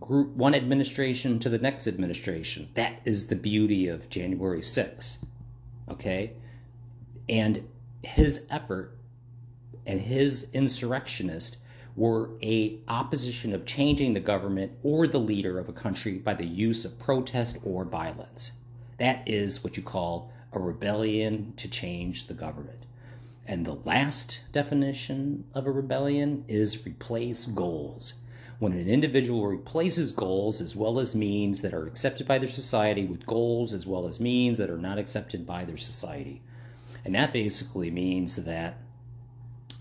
group, 0.00 0.36
one 0.36 0.54
administration 0.54 1.38
to 1.38 1.48
the 1.48 1.58
next 1.58 1.86
administration. 1.86 2.68
That 2.74 3.00
is 3.04 3.28
the 3.28 3.36
beauty 3.36 3.88
of 3.88 4.08
January 4.10 4.60
6th. 4.60 5.18
Okay? 5.88 6.32
And 7.28 7.68
his 8.02 8.46
effort 8.50 8.96
and 9.86 10.00
his 10.00 10.50
insurrectionist 10.52 11.56
were 11.96 12.30
a 12.42 12.78
opposition 12.88 13.54
of 13.54 13.64
changing 13.64 14.12
the 14.12 14.20
government 14.20 14.72
or 14.82 15.06
the 15.06 15.18
leader 15.18 15.58
of 15.58 15.68
a 15.68 15.72
country 15.72 16.18
by 16.18 16.34
the 16.34 16.44
use 16.44 16.84
of 16.84 16.98
protest 16.98 17.58
or 17.64 17.84
violence. 17.84 18.52
That 18.98 19.26
is 19.26 19.64
what 19.64 19.76
you 19.76 19.82
call 19.82 20.30
a 20.52 20.58
rebellion 20.58 21.54
to 21.56 21.68
change 21.68 22.26
the 22.26 22.34
government. 22.34 22.86
And 23.46 23.64
the 23.64 23.78
last 23.84 24.40
definition 24.52 25.44
of 25.54 25.66
a 25.66 25.70
rebellion 25.70 26.44
is 26.48 26.84
replace 26.84 27.46
goals 27.46 28.14
when 28.58 28.72
an 28.72 28.88
individual 28.88 29.46
replaces 29.46 30.12
goals 30.12 30.60
as 30.60 30.74
well 30.74 30.98
as 30.98 31.14
means 31.14 31.62
that 31.62 31.74
are 31.74 31.86
accepted 31.86 32.26
by 32.26 32.38
their 32.38 32.48
society 32.48 33.04
with 33.04 33.26
goals 33.26 33.72
as 33.74 33.86
well 33.86 34.06
as 34.06 34.18
means 34.18 34.58
that 34.58 34.70
are 34.70 34.78
not 34.78 34.98
accepted 34.98 35.46
by 35.46 35.64
their 35.64 35.76
society. 35.76 36.42
And 37.04 37.14
that 37.14 37.32
basically 37.32 37.90
means 37.90 38.36
that 38.36 38.78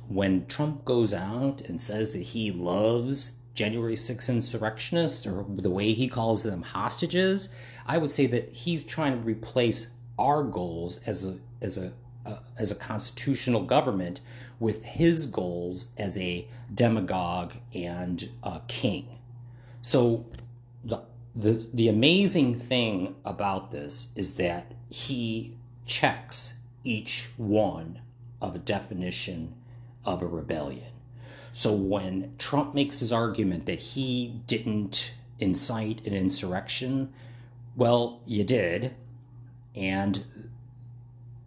when 0.08 0.46
Trump 0.48 0.86
goes 0.86 1.14
out 1.14 1.62
and 1.62 1.80
says 1.80 2.12
that 2.12 2.22
he 2.22 2.52
loves 2.52 3.40
January 3.56 3.96
6 3.96 4.30
insurrectionists 4.30 5.26
or 5.26 5.46
the 5.50 5.70
way 5.70 5.94
he 5.94 6.08
calls 6.08 6.44
them 6.44 6.62
hostages, 6.62 7.50
I 7.88 7.98
would 7.98 8.12
say 8.12 8.28
that 8.28 8.50
he's 8.50 8.84
trying 8.84 9.14
to 9.14 9.26
replace 9.26 9.88
our 10.20 10.44
goals 10.44 11.00
as 11.08 11.26
a 11.26 11.38
as 11.62 11.78
a 11.78 11.94
uh, 12.26 12.38
as 12.58 12.72
a 12.72 12.76
constitutional 12.76 13.64
government 13.64 14.22
with 14.60 14.84
his 14.84 15.26
goals 15.26 15.88
as 15.98 16.18
a 16.18 16.48
demagogue 16.74 17.54
and 17.74 18.30
a 18.44 18.62
king. 18.68 19.20
So 19.82 20.26
the, 20.84 21.02
the, 21.36 21.68
the 21.74 21.90
amazing 21.90 22.60
thing 22.60 23.16
about 23.26 23.72
this 23.72 24.08
is 24.16 24.36
that 24.36 24.74
he 24.90 25.56
checks 25.86 26.56
each 26.84 27.30
one 27.38 28.00
of 28.42 28.56
a 28.56 28.60
definition 28.60 29.54
of 30.04 30.22
a 30.22 30.28
rebellion. 30.28 30.92
So 31.54 31.74
when 31.74 32.34
Trump 32.38 32.74
makes 32.76 33.00
his 33.00 33.12
argument 33.12 33.66
that 33.66 33.80
he 33.80 34.42
didn't 34.48 35.14
incite 35.40 36.06
an 36.06 36.14
insurrection, 36.14 37.14
well, 37.76 38.22
you 38.26 38.44
did. 38.44 38.96
And 39.76 40.24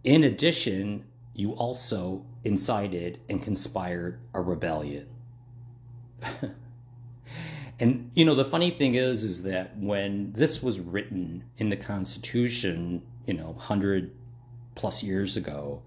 in 0.03 0.23
addition, 0.23 1.05
you 1.33 1.51
also 1.53 2.25
incited 2.43 3.19
and 3.29 3.41
conspired 3.41 4.19
a 4.33 4.41
rebellion. 4.41 5.07
and 7.79 8.11
you 8.13 8.25
know 8.25 8.35
the 8.35 8.43
funny 8.43 8.71
thing 8.71 8.95
is 8.95 9.23
is 9.23 9.43
that 9.43 9.77
when 9.77 10.33
this 10.33 10.61
was 10.61 10.79
written 10.79 11.43
in 11.57 11.69
the 11.69 11.77
constitution, 11.77 13.01
you 13.25 13.33
know, 13.33 13.51
100 13.51 14.11
plus 14.75 15.03
years 15.03 15.37
ago, 15.37 15.81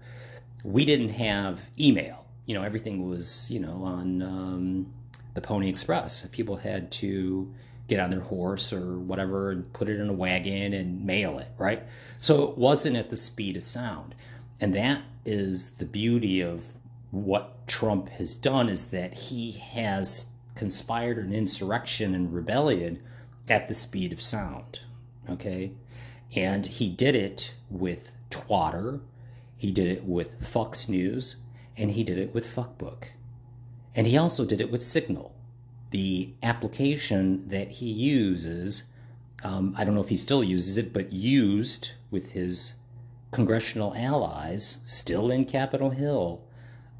we 0.63 0.85
didn't 0.85 1.09
have 1.09 1.69
email. 1.79 2.25
You 2.45 2.55
know, 2.55 2.63
everything 2.63 3.09
was, 3.09 3.49
you 3.49 3.59
know, 3.59 3.83
on 3.83 4.21
um, 4.21 4.93
the 5.33 5.41
Pony 5.41 5.69
Express. 5.69 6.25
People 6.31 6.57
had 6.57 6.91
to 6.93 7.53
get 7.87 7.99
on 7.99 8.09
their 8.09 8.21
horse 8.21 8.71
or 8.71 8.97
whatever 8.97 9.51
and 9.51 9.71
put 9.73 9.89
it 9.89 9.99
in 9.99 10.09
a 10.09 10.13
wagon 10.13 10.73
and 10.73 11.05
mail 11.05 11.37
it, 11.37 11.49
right? 11.57 11.83
So 12.17 12.43
it 12.43 12.57
wasn't 12.57 12.95
at 12.95 13.09
the 13.09 13.17
speed 13.17 13.57
of 13.57 13.63
sound. 13.63 14.15
And 14.61 14.73
that 14.75 15.01
is 15.25 15.71
the 15.71 15.85
beauty 15.85 16.41
of 16.41 16.73
what 17.11 17.67
Trump 17.67 18.09
has 18.09 18.35
done 18.35 18.69
is 18.69 18.87
that 18.87 19.13
he 19.13 19.51
has 19.51 20.27
conspired 20.55 21.17
an 21.17 21.33
insurrection 21.33 22.15
and 22.15 22.33
rebellion 22.33 23.01
at 23.47 23.67
the 23.67 23.73
speed 23.73 24.13
of 24.13 24.21
sound. 24.21 24.81
Okay? 25.29 25.73
And 26.35 26.65
he 26.65 26.89
did 26.89 27.15
it 27.15 27.55
with 27.69 28.15
Twatter, 28.29 29.01
he 29.55 29.71
did 29.71 29.87
it 29.87 30.05
with 30.05 30.45
Fox 30.45 30.89
News, 30.89 31.37
and 31.77 31.91
he 31.91 32.03
did 32.03 32.17
it 32.17 32.33
with 32.33 32.45
Fuckbook. 32.45 33.09
And 33.95 34.07
he 34.07 34.17
also 34.17 34.45
did 34.45 34.59
it 34.59 34.71
with 34.71 34.81
Signal. 34.81 35.32
The 35.93 36.33
application 36.41 37.47
that 37.49 37.73
he 37.73 37.85
uses, 37.85 38.85
um, 39.43 39.75
I 39.77 39.85
don't 39.85 39.93
know 39.93 40.01
if 40.01 40.09
he 40.09 40.17
still 40.17 40.43
uses 40.43 40.75
it, 40.75 40.91
but 40.91 41.13
used 41.13 41.91
with 42.09 42.31
his 42.31 42.73
congressional 43.29 43.93
allies 43.95 44.79
still 44.83 45.29
in 45.29 45.45
Capitol 45.45 45.91
Hill 45.91 46.41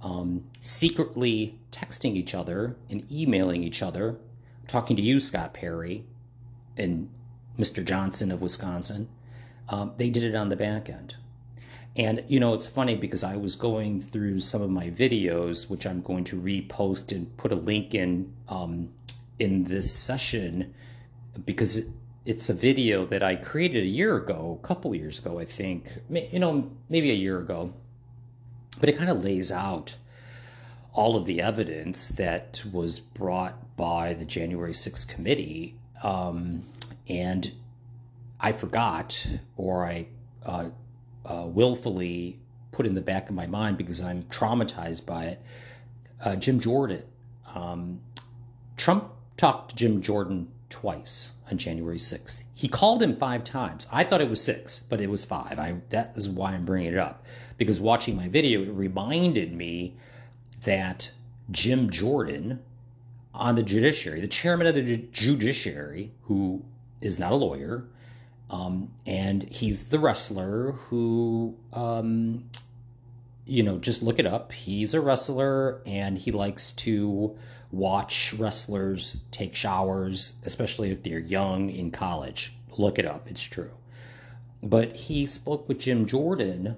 um, 0.03 0.43
secretly 0.61 1.57
texting 1.71 2.15
each 2.15 2.35
other 2.35 2.75
and 2.87 3.11
emailing 3.11 3.63
each 3.63 3.81
other, 3.81 4.17
talking 4.67 4.95
to 4.95 5.01
you, 5.01 5.19
Scott 5.19 5.55
Perry, 5.55 6.05
and 6.77 7.09
Mr. 7.57 7.83
Johnson 7.83 8.31
of 8.31 8.43
Wisconsin. 8.43 9.09
Um, 9.69 9.93
they 9.97 10.11
did 10.11 10.23
it 10.23 10.35
on 10.35 10.49
the 10.49 10.55
back 10.55 10.87
end. 10.87 11.15
And, 11.95 12.23
you 12.27 12.39
know, 12.39 12.53
it's 12.53 12.65
funny 12.65 12.95
because 12.95 13.23
I 13.23 13.35
was 13.35 13.55
going 13.55 14.01
through 14.01 14.39
some 14.39 14.61
of 14.61 14.69
my 14.69 14.89
videos, 14.89 15.69
which 15.69 15.85
I'm 15.85 16.01
going 16.01 16.23
to 16.25 16.41
repost 16.41 17.11
and 17.11 17.35
put 17.37 17.51
a 17.51 17.55
link 17.55 17.93
in 17.93 18.33
um, 18.49 18.89
in 19.37 19.63
this 19.65 19.93
session 19.93 20.73
because 21.45 21.77
it, 21.77 21.87
it's 22.25 22.49
a 22.49 22.53
video 22.53 23.05
that 23.05 23.21
I 23.21 23.35
created 23.35 23.83
a 23.83 23.87
year 23.87 24.15
ago, 24.17 24.59
a 24.61 24.67
couple 24.67 24.95
years 24.95 25.19
ago, 25.19 25.39
I 25.39 25.45
think, 25.45 25.99
you 26.09 26.39
know, 26.39 26.71
maybe 26.89 27.11
a 27.11 27.15
year 27.15 27.39
ago. 27.39 27.73
But 28.79 28.89
it 28.89 28.97
kind 28.97 29.09
of 29.09 29.23
lays 29.23 29.51
out 29.51 29.97
all 30.93 31.15
of 31.17 31.25
the 31.25 31.41
evidence 31.41 32.09
that 32.09 32.63
was 32.71 32.99
brought 32.99 33.75
by 33.75 34.13
the 34.13 34.25
January 34.25 34.71
6th 34.71 35.07
committee. 35.07 35.75
Um, 36.03 36.63
and 37.09 37.51
I 38.39 38.51
forgot, 38.51 39.27
or 39.57 39.85
I 39.85 40.07
uh, 40.45 40.69
uh, 41.25 41.45
willfully 41.47 42.39
put 42.71 42.85
in 42.85 42.95
the 42.95 43.01
back 43.01 43.29
of 43.29 43.35
my 43.35 43.47
mind 43.47 43.77
because 43.77 44.01
I'm 44.01 44.23
traumatized 44.23 45.05
by 45.05 45.25
it. 45.25 45.41
Uh, 46.23 46.35
Jim 46.35 46.59
Jordan. 46.59 47.03
Um, 47.53 48.01
Trump 48.77 49.11
talked 49.37 49.71
to 49.71 49.75
Jim 49.75 50.01
Jordan 50.01 50.47
twice 50.69 51.33
on 51.51 51.57
January 51.57 51.97
6th. 51.97 52.43
He 52.55 52.67
called 52.67 53.03
him 53.03 53.15
five 53.15 53.43
times. 53.43 53.87
I 53.91 54.03
thought 54.03 54.21
it 54.21 54.29
was 54.29 54.41
six, 54.41 54.79
but 54.79 54.99
it 54.99 55.09
was 55.09 55.23
five. 55.23 55.59
I, 55.59 55.75
that 55.91 56.13
is 56.15 56.29
why 56.29 56.53
I'm 56.53 56.65
bringing 56.65 56.93
it 56.93 56.97
up. 56.97 57.23
Because 57.57 57.79
watching 57.79 58.15
my 58.15 58.27
video, 58.27 58.63
it 58.63 58.71
reminded 58.71 59.53
me 59.53 59.95
that 60.63 61.11
Jim 61.51 61.89
Jordan 61.89 62.61
on 63.33 63.55
the 63.55 63.63
judiciary, 63.63 64.21
the 64.21 64.27
chairman 64.27 64.67
of 64.67 64.75
the 64.75 64.97
judiciary, 65.11 66.11
who 66.23 66.63
is 67.01 67.19
not 67.19 67.31
a 67.31 67.35
lawyer, 67.35 67.85
um, 68.53 68.91
and 69.07 69.41
he's 69.51 69.85
the 69.85 69.97
wrestler 69.97 70.73
who, 70.73 71.57
um, 71.73 72.43
you 73.47 73.63
know, 73.63 73.79
just 73.79 74.03
look 74.03 74.19
it 74.19 74.27
up. 74.27 74.51
He's 74.51 74.93
a 74.93 75.01
wrestler 75.01 75.81
and 75.87 76.19
he 76.19 76.31
likes 76.31 76.71
to 76.73 77.35
watch 77.71 78.35
wrestlers 78.37 79.23
take 79.31 79.55
showers, 79.55 80.35
especially 80.45 80.91
if 80.91 81.01
they're 81.01 81.17
young 81.17 81.71
in 81.71 81.89
college. 81.89 82.53
Look 82.77 82.99
it 82.99 83.07
up, 83.07 83.27
it's 83.27 83.41
true. 83.41 83.71
But 84.61 84.95
he 84.95 85.25
spoke 85.25 85.67
with 85.67 85.79
Jim 85.79 86.05
Jordan 86.05 86.77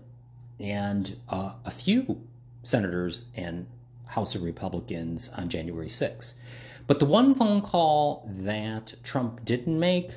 and 0.57 1.17
uh, 1.27 1.55
a 1.65 1.71
few 1.71 2.21
senators 2.63 3.25
and 3.35 3.67
House 4.07 4.33
of 4.33 4.43
Republicans 4.43 5.29
on 5.37 5.49
January 5.49 5.89
6th. 5.89 6.35
But 6.87 6.99
the 6.99 7.05
one 7.05 7.35
phone 7.35 7.61
call 7.61 8.29
that 8.31 8.93
Trump 9.03 9.43
didn't 9.43 9.77
make 9.77 10.11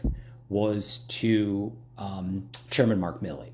was 0.49 0.99
to 1.09 1.73
um, 1.99 2.49
Chairman 2.71 3.01
Mark 3.01 3.21
Milley 3.21 3.51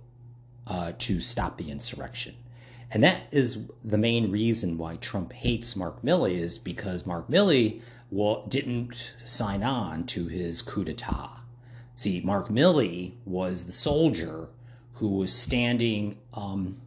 uh, 0.67 0.93
to 0.99 1.21
stop 1.21 1.57
the 1.57 1.71
insurrection. 1.71 2.35
And 2.91 3.03
that 3.03 3.23
is 3.33 3.69
the 3.83 3.99
main 3.99 4.31
reason 4.31 4.79
why 4.79 4.97
Trump 4.97 5.33
hates 5.33 5.75
Mark 5.75 6.03
Milley 6.03 6.37
is 6.37 6.59
because 6.59 7.07
Mark 7.07 7.29
Milley 7.29 7.81
well, 8.11 8.45
didn't 8.47 9.13
sign 9.25 9.63
on 9.63 10.05
to 10.07 10.29
his 10.29 10.63
coup 10.63 10.85
d'etat. 10.85 11.41
See, 11.97 12.21
Mark 12.21 12.49
Milley 12.49 13.15
was 13.25 13.65
the 13.65 13.73
soldier 13.73 14.49
who 14.95 15.09
was 15.09 15.33
standing 15.33 16.19
um, 16.35 16.81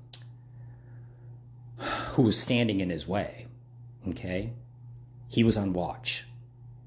who 1.77 2.23
was 2.23 2.39
standing 2.39 2.79
in 2.79 2.89
his 2.89 3.07
way. 3.07 3.47
Okay? 4.07 4.53
He 5.27 5.43
was 5.43 5.57
on 5.57 5.73
watch. 5.73 6.25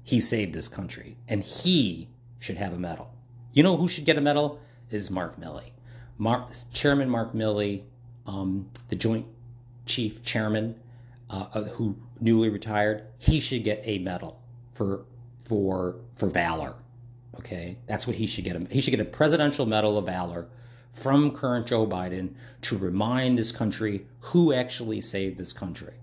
He 0.03 0.19
saved 0.19 0.53
this 0.53 0.67
country, 0.67 1.17
and 1.27 1.43
he 1.43 2.09
should 2.41 2.57
have 2.57 2.73
a 2.73 2.77
medal. 2.77 3.13
You 3.53 3.63
know 3.63 3.77
who 3.77 3.87
should 3.87 4.03
get 4.03 4.17
a 4.17 4.21
medal? 4.21 4.59
Is 4.89 5.09
Mark 5.09 5.39
Milley. 5.39 5.71
Mark, 6.17 6.49
Chairman 6.73 7.09
Mark 7.09 7.33
Milley, 7.33 7.83
um, 8.27 8.69
the 8.89 8.95
Joint 8.97 9.25
Chief 9.85 10.21
Chairman, 10.23 10.75
uh, 11.29 11.63
who 11.63 11.95
newly 12.19 12.49
retired, 12.49 13.03
he 13.17 13.39
should 13.39 13.63
get 13.63 13.81
a 13.85 13.99
medal 13.99 14.41
for 14.73 15.05
for 15.45 15.95
for 16.15 16.27
valor. 16.27 16.73
Okay, 17.35 17.77
that's 17.87 18.05
what 18.05 18.17
he 18.17 18.27
should 18.27 18.43
get. 18.43 18.71
He 18.71 18.81
should 18.81 18.91
get 18.91 18.99
a 18.99 19.05
Presidential 19.05 19.65
Medal 19.65 19.97
of 19.97 20.05
Valor 20.05 20.47
from 20.93 21.31
current 21.31 21.67
Joe 21.67 21.87
Biden 21.87 22.33
to 22.63 22.77
remind 22.77 23.37
this 23.37 23.51
country 23.51 24.05
who 24.19 24.53
actually 24.53 24.99
saved 25.01 25.37
this 25.37 25.53
country. 25.53 25.93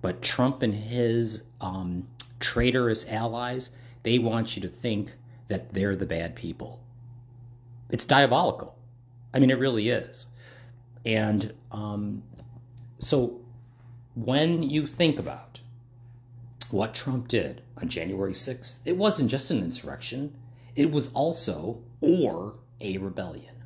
But 0.00 0.20
Trump 0.20 0.62
and 0.62 0.74
his 0.74 1.44
um, 1.60 2.08
traitorous 2.40 3.08
allies, 3.08 3.70
they 4.02 4.18
want 4.18 4.56
you 4.56 4.62
to 4.62 4.68
think 4.68 5.12
that 5.52 5.74
they're 5.74 5.94
the 5.94 6.06
bad 6.06 6.34
people. 6.34 6.80
It's 7.90 8.06
diabolical. 8.06 8.74
I 9.34 9.38
mean, 9.38 9.50
it 9.50 9.58
really 9.58 9.90
is. 9.90 10.26
And 11.04 11.52
um, 11.70 12.22
so 12.98 13.42
when 14.14 14.62
you 14.62 14.86
think 14.86 15.18
about 15.18 15.60
what 16.70 16.94
Trump 16.94 17.28
did 17.28 17.60
on 17.76 17.90
January 17.90 18.32
6th, 18.32 18.78
it 18.86 18.96
wasn't 18.96 19.30
just 19.30 19.50
an 19.50 19.58
insurrection, 19.62 20.34
it 20.74 20.90
was 20.90 21.12
also 21.12 21.82
or 22.00 22.54
a 22.80 22.96
rebellion 22.96 23.64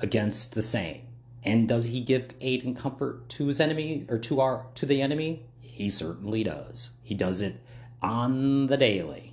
against 0.00 0.56
the 0.56 0.62
same. 0.62 1.02
And 1.44 1.68
does 1.68 1.84
he 1.84 2.00
give 2.00 2.30
aid 2.40 2.64
and 2.64 2.76
comfort 2.76 3.28
to 3.30 3.46
his 3.46 3.60
enemy 3.60 4.04
or 4.08 4.18
to 4.18 4.40
our 4.40 4.66
to 4.74 4.84
the 4.84 5.00
enemy? 5.00 5.44
He 5.60 5.88
certainly 5.90 6.42
does. 6.42 6.90
He 7.04 7.14
does 7.14 7.40
it 7.40 7.60
on 8.02 8.66
the 8.66 8.76
daily. 8.76 9.31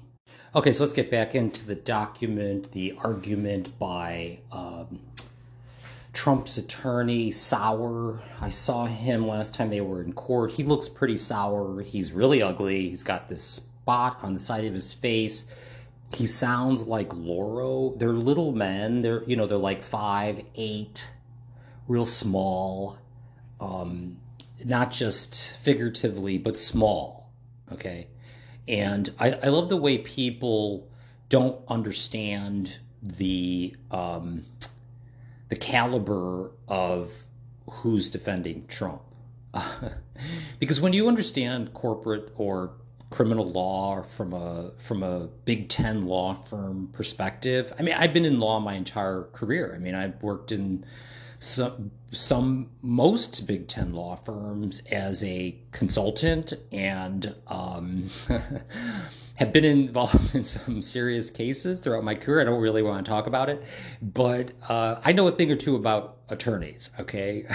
Okay, 0.56 0.74
so 0.74 0.82
let's 0.82 0.94
get 0.94 1.12
back 1.12 1.36
into 1.36 1.64
the 1.64 1.76
document, 1.76 2.72
the 2.72 2.98
argument 3.04 3.78
by 3.78 4.40
um, 4.52 5.00
Trump's 6.12 6.58
attorney, 6.58 7.30
Sauer. 7.30 8.20
I 8.42 8.50
saw 8.50 8.88
him 8.88 9.28
last 9.28 9.54
time 9.54 9.70
they 9.70 9.82
were 9.82 10.02
in 10.02 10.12
court. 10.14 10.54
He 10.54 10.64
looks 10.64 10.90
pretty 10.90 11.18
sour. 11.18 11.82
He's 11.82 12.12
really 12.12 12.42
ugly. 12.42 12.90
He's 12.90 13.04
got 13.04 13.30
this 13.30 13.44
spot 13.44 14.24
on 14.24 14.34
the 14.34 14.40
side 14.40 14.66
of 14.66 14.74
his 14.74 14.92
face. 14.92 15.46
He 16.16 16.26
sounds 16.26 16.82
like 16.82 17.14
Lauro. 17.14 17.94
They're 17.98 18.10
little 18.10 18.52
men. 18.52 19.04
They're, 19.04 19.24
you 19.26 19.36
know, 19.36 19.46
they're 19.46 19.56
like 19.56 19.84
five, 19.84 20.42
eight, 20.56 21.12
real 21.88 22.08
small. 22.08 22.98
Um, 23.60 24.18
not 24.66 24.92
just 24.92 25.52
figuratively, 25.62 26.40
but 26.40 26.58
small. 26.58 27.32
Okay. 27.72 28.08
And 28.70 29.10
I, 29.20 29.32
I 29.32 29.48
love 29.48 29.68
the 29.70 29.78
way 29.78 29.98
people 29.98 30.88
don't 31.28 31.60
understand 31.68 32.78
the 33.02 33.76
um, 33.92 34.46
the 35.50 35.56
caliber 35.56 36.52
of 36.68 37.24
who's 37.70 38.12
defending 38.12 38.68
Trump. 38.68 39.02
because 40.60 40.80
when 40.80 40.94
you 40.94 41.08
understand 41.08 41.74
corporate 41.74 42.32
or 42.36 42.74
criminal 43.10 43.52
law 43.52 44.04
from 44.04 44.34
a 44.34 44.72
from 44.78 45.02
a 45.02 45.30
Big 45.46 45.68
Ten 45.68 46.06
law 46.06 46.36
firm 46.36 46.90
perspective, 46.94 47.74
I 47.80 47.82
mean, 47.82 47.96
I've 47.96 48.14
been 48.14 48.26
in 48.26 48.40
law 48.40 48.60
my 48.60 48.76
entire 48.76 49.24
career. 49.34 49.74
I 49.76 49.80
mean, 49.80 49.96
I've 49.96 50.22
worked 50.22 50.52
in 50.52 50.86
some 51.40 51.92
some 52.12 52.70
most 52.82 53.48
Big 53.48 53.68
Ten 53.68 53.94
law 53.94 54.16
firms 54.16 54.82
as 54.92 55.24
a 55.24 55.56
consultant 55.72 56.54
and 56.72 57.36
um, 57.48 58.10
have 59.36 59.54
been 59.54 59.66
involved 59.66 60.36
in 60.36 60.44
some 60.44 60.82
serious 60.82 61.30
cases 61.30 61.80
throughout 61.80 62.04
my 62.04 62.16
career. 62.16 62.42
I 62.42 62.44
don't 62.44 62.62
really 62.62 62.84
want 62.84 63.06
to 63.06 63.10
talk 63.10 63.28
about 63.28 63.50
it, 63.50 63.64
but 64.02 64.52
uh, 64.68 65.00
I 65.04 65.14
know 65.14 65.28
a 65.28 65.32
thing 65.32 65.52
or 65.52 65.56
two 65.56 65.76
about 65.76 66.18
attorneys. 66.30 66.90
Okay, 67.00 67.46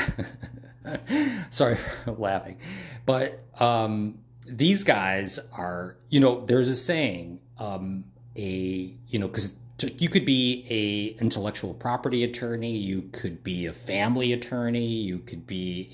sorry 1.50 1.76
for 1.76 2.12
laughing, 2.12 2.58
but 3.06 3.44
um, 3.60 4.18
these 4.46 4.82
guys 4.82 5.38
are. 5.52 5.96
You 6.08 6.20
know, 6.20 6.40
there's 6.40 6.68
a 6.68 6.76
saying. 6.76 7.40
Um, 7.58 8.04
a 8.36 8.94
you 9.06 9.18
know 9.18 9.28
because 9.28 9.56
you 9.98 10.08
could 10.08 10.24
be 10.24 10.66
a 10.70 11.20
intellectual 11.20 11.74
property 11.74 12.24
attorney 12.24 12.76
you 12.76 13.02
could 13.12 13.42
be 13.42 13.66
a 13.66 13.72
family 13.72 14.32
attorney 14.32 14.86
you 14.86 15.18
could 15.18 15.46
be 15.46 15.90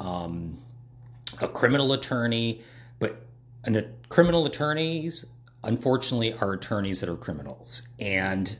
a 0.00 0.02
um, 0.02 0.58
a 1.40 1.48
criminal 1.48 1.92
attorney 1.92 2.62
but 2.98 3.22
an, 3.64 3.92
criminal 4.08 4.46
attorneys 4.46 5.24
unfortunately 5.64 6.32
are 6.34 6.52
attorneys 6.52 7.00
that 7.00 7.08
are 7.08 7.16
criminals. 7.16 7.82
And 7.98 8.58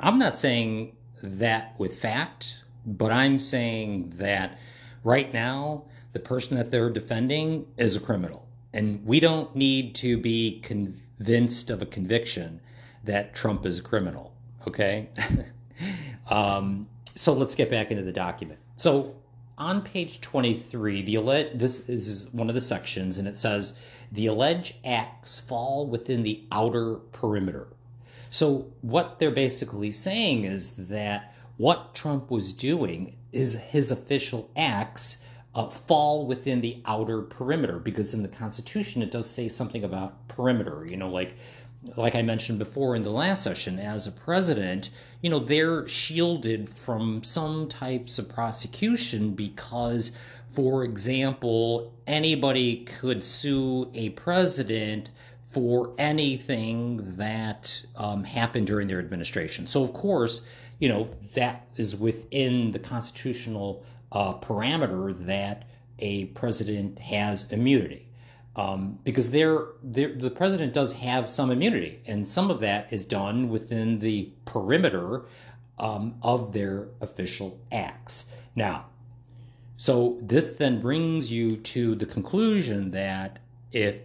i'm 0.00 0.18
not 0.18 0.36
saying 0.38 0.96
that 1.22 1.74
with 1.78 1.98
fact 1.98 2.64
but 2.84 3.12
i'm 3.12 3.38
saying 3.40 4.14
that 4.16 4.58
right 5.04 5.32
now 5.32 5.84
the 6.14 6.20
person 6.20 6.56
that 6.56 6.70
they're 6.70 6.90
defending 6.90 7.66
is 7.76 7.96
a 7.96 8.00
criminal. 8.00 8.48
And 8.72 9.04
we 9.04 9.20
don't 9.20 9.54
need 9.54 9.94
to 9.96 10.16
be 10.16 10.60
convinced 10.60 11.70
of 11.70 11.82
a 11.82 11.86
conviction 11.86 12.60
that 13.04 13.34
Trump 13.34 13.66
is 13.66 13.78
a 13.78 13.82
criminal. 13.82 14.32
Okay. 14.66 15.08
um, 16.30 16.88
so 17.14 17.32
let's 17.32 17.54
get 17.54 17.70
back 17.70 17.90
into 17.90 18.02
the 18.02 18.12
document. 18.12 18.58
So 18.76 19.14
on 19.56 19.82
page 19.82 20.20
23, 20.20 21.02
the 21.02 21.14
alleged, 21.14 21.58
this 21.58 21.80
is 21.88 22.28
one 22.32 22.48
of 22.48 22.54
the 22.54 22.60
sections, 22.60 23.18
and 23.18 23.28
it 23.28 23.36
says 23.36 23.74
the 24.10 24.26
alleged 24.26 24.74
acts 24.84 25.38
fall 25.38 25.86
within 25.86 26.22
the 26.22 26.42
outer 26.50 26.96
perimeter. 27.12 27.68
So 28.30 28.72
what 28.80 29.18
they're 29.18 29.30
basically 29.30 29.92
saying 29.92 30.44
is 30.44 30.72
that 30.74 31.34
what 31.56 31.94
Trump 31.94 32.30
was 32.30 32.52
doing 32.52 33.16
is 33.32 33.54
his 33.54 33.90
official 33.90 34.50
acts 34.56 35.18
uh, 35.54 35.68
fall 35.68 36.26
within 36.26 36.60
the 36.60 36.82
outer 36.84 37.22
perimeter 37.22 37.78
because 37.78 38.12
in 38.12 38.22
the 38.22 38.28
Constitution 38.28 39.02
it 39.02 39.10
does 39.12 39.30
say 39.30 39.48
something 39.48 39.84
about 39.84 40.26
perimeter. 40.26 40.84
You 40.84 40.96
know, 40.96 41.10
like 41.10 41.36
like 41.96 42.14
I 42.14 42.22
mentioned 42.22 42.58
before 42.58 42.96
in 42.96 43.02
the 43.02 43.10
last 43.10 43.42
session, 43.42 43.78
as 43.78 44.06
a 44.06 44.12
president, 44.12 44.90
you 45.20 45.30
know, 45.30 45.38
they're 45.38 45.86
shielded 45.88 46.68
from 46.68 47.22
some 47.22 47.68
types 47.68 48.18
of 48.18 48.28
prosecution 48.28 49.34
because, 49.34 50.12
for 50.48 50.84
example, 50.84 51.92
anybody 52.06 52.84
could 52.84 53.22
sue 53.22 53.90
a 53.94 54.10
president 54.10 55.10
for 55.48 55.94
anything 55.98 57.16
that 57.16 57.84
um, 57.96 58.24
happened 58.24 58.66
during 58.66 58.88
their 58.88 58.98
administration. 58.98 59.66
So, 59.66 59.84
of 59.84 59.92
course, 59.92 60.44
you 60.80 60.88
know, 60.88 61.08
that 61.34 61.66
is 61.76 61.94
within 61.94 62.72
the 62.72 62.78
constitutional 62.78 63.84
uh, 64.10 64.34
parameter 64.34 65.16
that 65.26 65.64
a 66.00 66.26
president 66.26 66.98
has 66.98 67.50
immunity. 67.52 68.03
Um, 68.56 69.00
because 69.02 69.30
they're, 69.30 69.66
they're, 69.82 70.14
the 70.14 70.30
president 70.30 70.72
does 70.72 70.92
have 70.92 71.28
some 71.28 71.50
immunity, 71.50 72.00
and 72.06 72.24
some 72.26 72.50
of 72.50 72.60
that 72.60 72.92
is 72.92 73.04
done 73.04 73.48
within 73.48 73.98
the 73.98 74.30
perimeter 74.44 75.24
um, 75.78 76.14
of 76.22 76.52
their 76.52 76.88
official 77.00 77.58
acts. 77.72 78.26
Now, 78.54 78.86
so 79.76 80.18
this 80.22 80.50
then 80.50 80.80
brings 80.80 81.32
you 81.32 81.56
to 81.56 81.96
the 81.96 82.06
conclusion 82.06 82.92
that 82.92 83.40
if 83.72 84.02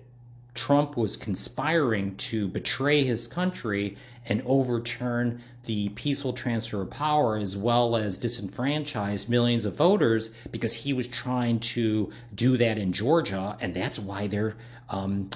Trump 0.55 0.97
was 0.97 1.15
conspiring 1.15 2.15
to 2.17 2.47
betray 2.47 3.03
his 3.03 3.27
country 3.27 3.95
and 4.29 4.41
overturn 4.45 5.41
the 5.65 5.89
peaceful 5.89 6.33
transfer 6.33 6.81
of 6.81 6.89
power 6.89 7.35
as 7.35 7.57
well 7.57 7.95
as 7.95 8.17
disenfranchise 8.19 9.27
millions 9.27 9.65
of 9.65 9.75
voters 9.75 10.31
because 10.51 10.73
he 10.73 10.93
was 10.93 11.07
trying 11.07 11.59
to 11.59 12.11
do 12.33 12.55
that 12.55 12.77
in 12.77 12.93
Georgia. 12.93 13.57
And 13.59 13.75
that's 13.75 13.99
why 13.99 14.27
they're, 14.27 14.55
um, 14.89 15.29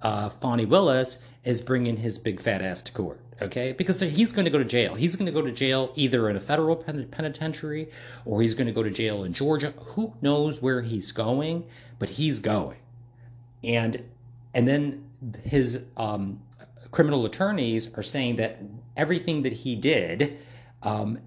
uh, 0.00 0.30
Fani 0.30 0.64
Willis 0.64 1.18
is 1.44 1.60
bringing 1.60 1.98
his 1.98 2.18
big 2.18 2.40
fat 2.40 2.62
ass 2.62 2.82
to 2.82 2.92
court. 2.92 3.20
Okay, 3.40 3.70
because 3.70 4.00
he's 4.00 4.32
going 4.32 4.46
to 4.46 4.50
go 4.50 4.58
to 4.58 4.64
jail. 4.64 4.96
He's 4.96 5.14
going 5.14 5.26
to 5.26 5.32
go 5.32 5.42
to 5.42 5.52
jail 5.52 5.92
either 5.94 6.28
in 6.28 6.34
a 6.34 6.40
federal 6.40 6.74
penitentiary 6.74 7.88
or 8.24 8.42
he's 8.42 8.54
going 8.54 8.66
to 8.66 8.72
go 8.72 8.82
to 8.82 8.90
jail 8.90 9.22
in 9.22 9.32
Georgia. 9.32 9.74
Who 9.94 10.14
knows 10.20 10.60
where 10.60 10.82
he's 10.82 11.12
going, 11.12 11.64
but 12.00 12.10
he's 12.10 12.40
going. 12.40 12.78
And 13.62 14.02
and 14.52 14.66
then 14.66 15.07
his 15.44 15.84
um, 15.96 16.40
criminal 16.90 17.24
attorneys 17.24 17.92
are 17.94 18.02
saying 18.02 18.36
that 18.36 18.60
everything 18.96 19.42
that 19.42 19.52
he 19.52 19.74
did, 19.74 20.38
um, 20.82 21.18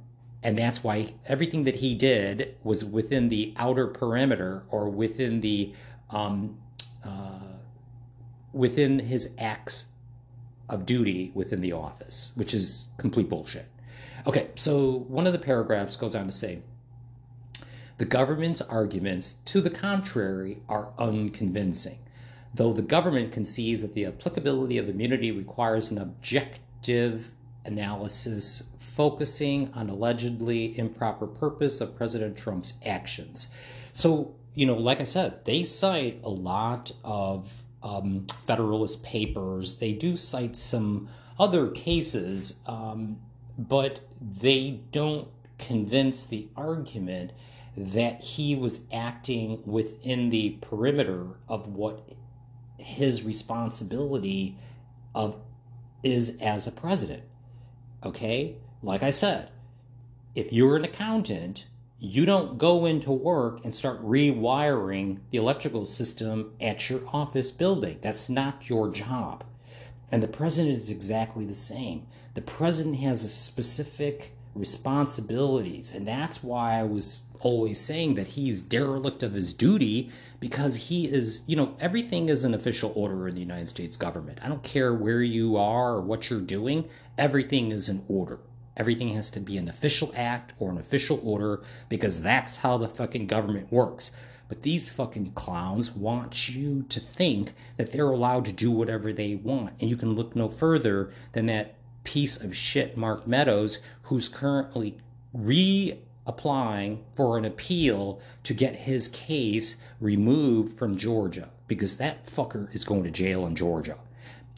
and 0.43 0.57
that's 0.57 0.83
why 0.83 1.07
everything 1.27 1.63
that 1.65 1.77
he 1.77 1.93
did 1.93 2.55
was 2.63 2.83
within 2.83 3.29
the 3.29 3.53
outer 3.57 3.87
perimeter 3.87 4.63
or 4.69 4.89
within 4.89 5.41
the 5.41 5.73
um, 6.09 6.57
uh, 7.05 7.39
within 8.53 8.99
his 8.99 9.33
acts 9.37 9.85
of 10.69 10.85
duty 10.85 11.31
within 11.33 11.61
the 11.61 11.71
office, 11.71 12.31
which 12.35 12.53
is 12.53 12.87
complete 12.97 13.29
bullshit. 13.29 13.67
Okay, 14.25 14.49
so 14.55 15.05
one 15.07 15.27
of 15.27 15.33
the 15.33 15.39
paragraphs 15.39 15.95
goes 15.95 16.15
on 16.15 16.25
to 16.25 16.31
say 16.31 16.59
the 17.97 18.05
government's 18.05 18.61
arguments 18.61 19.33
to 19.45 19.61
the 19.61 19.69
contrary 19.69 20.59
are 20.67 20.91
unconvincing 20.97 21.99
though 22.53 22.73
the 22.73 22.81
government 22.81 23.31
concedes 23.31 23.81
that 23.81 23.93
the 23.93 24.05
applicability 24.05 24.77
of 24.77 24.89
immunity 24.89 25.31
requires 25.31 25.91
an 25.91 25.97
objective 25.97 27.31
analysis 27.65 28.63
focusing 28.79 29.71
on 29.73 29.89
allegedly 29.89 30.77
improper 30.77 31.25
purpose 31.25 31.79
of 31.79 31.95
President 31.95 32.37
Trump's 32.37 32.73
actions. 32.85 33.47
So, 33.93 34.35
you 34.53 34.65
know, 34.65 34.75
like 34.75 34.99
I 34.99 35.05
said, 35.05 35.45
they 35.45 35.63
cite 35.63 36.19
a 36.23 36.29
lot 36.29 36.91
of 37.03 37.63
um, 37.81 38.25
Federalist 38.45 39.01
papers. 39.03 39.79
They 39.79 39.93
do 39.93 40.17
cite 40.17 40.57
some 40.57 41.07
other 41.39 41.69
cases, 41.69 42.59
um, 42.67 43.17
but 43.57 44.01
they 44.19 44.81
don't 44.91 45.27
convince 45.57 46.25
the 46.25 46.47
argument 46.55 47.31
that 47.77 48.21
he 48.21 48.55
was 48.55 48.81
acting 48.91 49.61
within 49.65 50.29
the 50.29 50.57
perimeter 50.61 51.27
of 51.47 51.67
what 51.67 52.07
his 52.91 53.23
responsibility 53.23 54.57
of 55.13 55.37
is 56.03 56.37
as 56.41 56.67
a 56.67 56.71
president. 56.71 57.23
Okay? 58.03 58.55
Like 58.81 59.03
I 59.03 59.11
said, 59.11 59.49
if 60.33 60.51
you're 60.51 60.75
an 60.75 60.85
accountant, 60.85 61.65
you 61.99 62.25
don't 62.25 62.57
go 62.57 62.85
into 62.85 63.11
work 63.11 63.63
and 63.63 63.75
start 63.75 64.03
rewiring 64.03 65.19
the 65.29 65.37
electrical 65.37 65.85
system 65.85 66.53
at 66.59 66.89
your 66.89 67.01
office 67.13 67.51
building. 67.51 67.99
That's 68.01 68.29
not 68.29 68.69
your 68.69 68.89
job. 68.89 69.43
And 70.11 70.23
the 70.23 70.27
president 70.27 70.75
is 70.75 70.89
exactly 70.89 71.45
the 71.45 71.53
same. 71.53 72.07
The 72.33 72.41
president 72.41 72.97
has 72.97 73.23
a 73.23 73.29
specific 73.29 74.31
responsibilities, 74.55 75.93
and 75.93 76.07
that's 76.07 76.43
why 76.43 76.79
I 76.79 76.83
was 76.83 77.21
always 77.41 77.79
saying 77.79 78.13
that 78.15 78.29
he's 78.29 78.61
derelict 78.61 79.23
of 79.23 79.33
his 79.33 79.53
duty 79.53 80.09
because 80.39 80.75
he 80.75 81.05
is, 81.05 81.43
you 81.47 81.55
know, 81.55 81.75
everything 81.79 82.29
is 82.29 82.43
an 82.43 82.53
official 82.53 82.91
order 82.95 83.27
in 83.27 83.35
the 83.35 83.41
United 83.41 83.69
States 83.69 83.97
government. 83.97 84.39
I 84.43 84.47
don't 84.47 84.63
care 84.63 84.93
where 84.93 85.21
you 85.21 85.57
are 85.57 85.93
or 85.93 86.01
what 86.01 86.29
you're 86.29 86.41
doing, 86.41 86.89
everything 87.17 87.71
is 87.71 87.89
an 87.89 88.03
order. 88.07 88.39
Everything 88.77 89.09
has 89.09 89.29
to 89.31 89.39
be 89.39 89.57
an 89.57 89.67
official 89.67 90.11
act 90.15 90.53
or 90.57 90.71
an 90.71 90.77
official 90.77 91.19
order 91.23 91.61
because 91.89 92.21
that's 92.21 92.57
how 92.57 92.77
the 92.77 92.87
fucking 92.87 93.27
government 93.27 93.71
works. 93.71 94.11
But 94.47 94.63
these 94.63 94.89
fucking 94.89 95.31
clowns 95.31 95.91
want 95.91 96.49
you 96.49 96.83
to 96.89 96.99
think 96.99 97.53
that 97.77 97.91
they're 97.91 98.09
allowed 98.09 98.45
to 98.45 98.51
do 98.51 98.71
whatever 98.71 99.13
they 99.13 99.35
want. 99.35 99.75
And 99.79 99.89
you 99.89 99.95
can 99.95 100.13
look 100.13 100.35
no 100.35 100.49
further 100.49 101.11
than 101.33 101.45
that 101.45 101.75
piece 102.03 102.35
of 102.35 102.55
shit, 102.55 102.97
Mark 102.97 103.27
Meadows, 103.27 103.79
who's 104.03 104.27
currently 104.27 104.97
re 105.33 105.99
applying 106.31 107.03
for 107.15 107.37
an 107.37 107.45
appeal 107.45 108.19
to 108.43 108.53
get 108.53 108.75
his 108.75 109.07
case 109.07 109.75
removed 109.99 110.77
from 110.77 110.97
Georgia 110.97 111.49
because 111.67 111.97
that 111.97 112.25
fucker 112.25 112.73
is 112.73 112.83
going 112.83 113.03
to 113.03 113.11
jail 113.11 113.45
in 113.45 113.55
Georgia. 113.55 113.97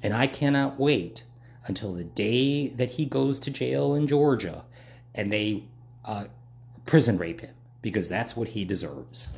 And 0.01 0.13
I 0.13 0.27
cannot 0.27 0.79
wait 0.79 1.23
until 1.65 1.93
the 1.93 2.03
day 2.03 2.67
that 2.69 2.91
he 2.91 3.05
goes 3.05 3.39
to 3.39 3.51
jail 3.51 3.95
in 3.95 4.07
Georgia 4.07 4.63
and 5.15 5.31
they 5.31 5.63
uh, 6.05 6.25
prison 6.85 7.17
rape 7.17 7.41
him 7.41 7.55
because 7.81 8.09
that's 8.09 8.35
what 8.35 8.49
he 8.49 8.65
deserves. 8.65 9.29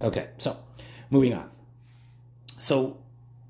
Okay, 0.00 0.28
so 0.38 0.56
moving 1.10 1.34
on. 1.34 1.50
So, 2.58 2.98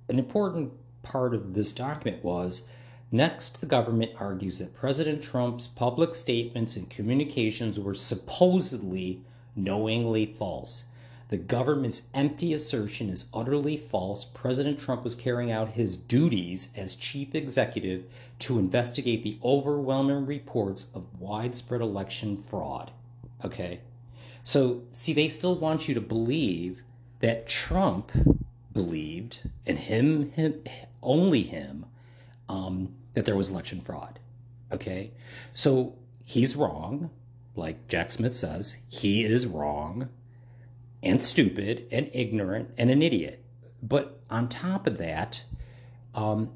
an 0.08 0.18
important 0.18 0.72
part 1.02 1.34
of 1.34 1.54
this 1.54 1.72
document 1.72 2.24
was 2.24 2.68
Next, 3.14 3.60
the 3.60 3.66
government 3.66 4.12
argues 4.18 4.58
that 4.58 4.74
President 4.74 5.22
Trump's 5.22 5.68
public 5.68 6.14
statements 6.14 6.76
and 6.76 6.88
communications 6.88 7.78
were 7.78 7.92
supposedly 7.92 9.20
knowingly 9.54 10.24
false. 10.24 10.86
The 11.28 11.36
government's 11.36 12.02
empty 12.14 12.54
assertion 12.54 13.10
is 13.10 13.26
utterly 13.34 13.76
false. 13.76 14.24
President 14.24 14.78
Trump 14.78 15.04
was 15.04 15.14
carrying 15.14 15.52
out 15.52 15.68
his 15.68 15.98
duties 15.98 16.70
as 16.74 16.96
chief 16.96 17.34
executive 17.34 18.04
to 18.38 18.58
investigate 18.58 19.22
the 19.22 19.38
overwhelming 19.44 20.24
reports 20.24 20.86
of 20.94 21.20
widespread 21.20 21.82
election 21.82 22.38
fraud. 22.38 22.92
Okay? 23.44 23.80
So, 24.42 24.84
see, 24.90 25.12
they 25.12 25.28
still 25.28 25.54
want 25.54 25.86
you 25.86 25.94
to 25.94 26.00
believe 26.00 26.82
that 27.20 27.46
Trump 27.46 28.10
believed, 28.72 29.40
and 29.66 29.78
him, 29.78 30.32
him 30.32 30.62
only 31.02 31.42
him, 31.42 31.84
um, 32.48 32.94
that 33.14 33.24
there 33.24 33.36
was 33.36 33.50
election 33.50 33.80
fraud. 33.80 34.20
Okay? 34.72 35.12
So 35.52 35.96
he's 36.24 36.56
wrong, 36.56 37.10
like 37.54 37.88
Jack 37.88 38.12
Smith 38.12 38.34
says. 38.34 38.76
He 38.88 39.24
is 39.24 39.46
wrong 39.46 40.08
and 41.02 41.20
stupid 41.20 41.86
and 41.90 42.10
ignorant 42.12 42.70
and 42.78 42.90
an 42.90 43.02
idiot. 43.02 43.44
But 43.82 44.20
on 44.30 44.48
top 44.48 44.86
of 44.86 44.98
that, 44.98 45.44
um, 46.14 46.52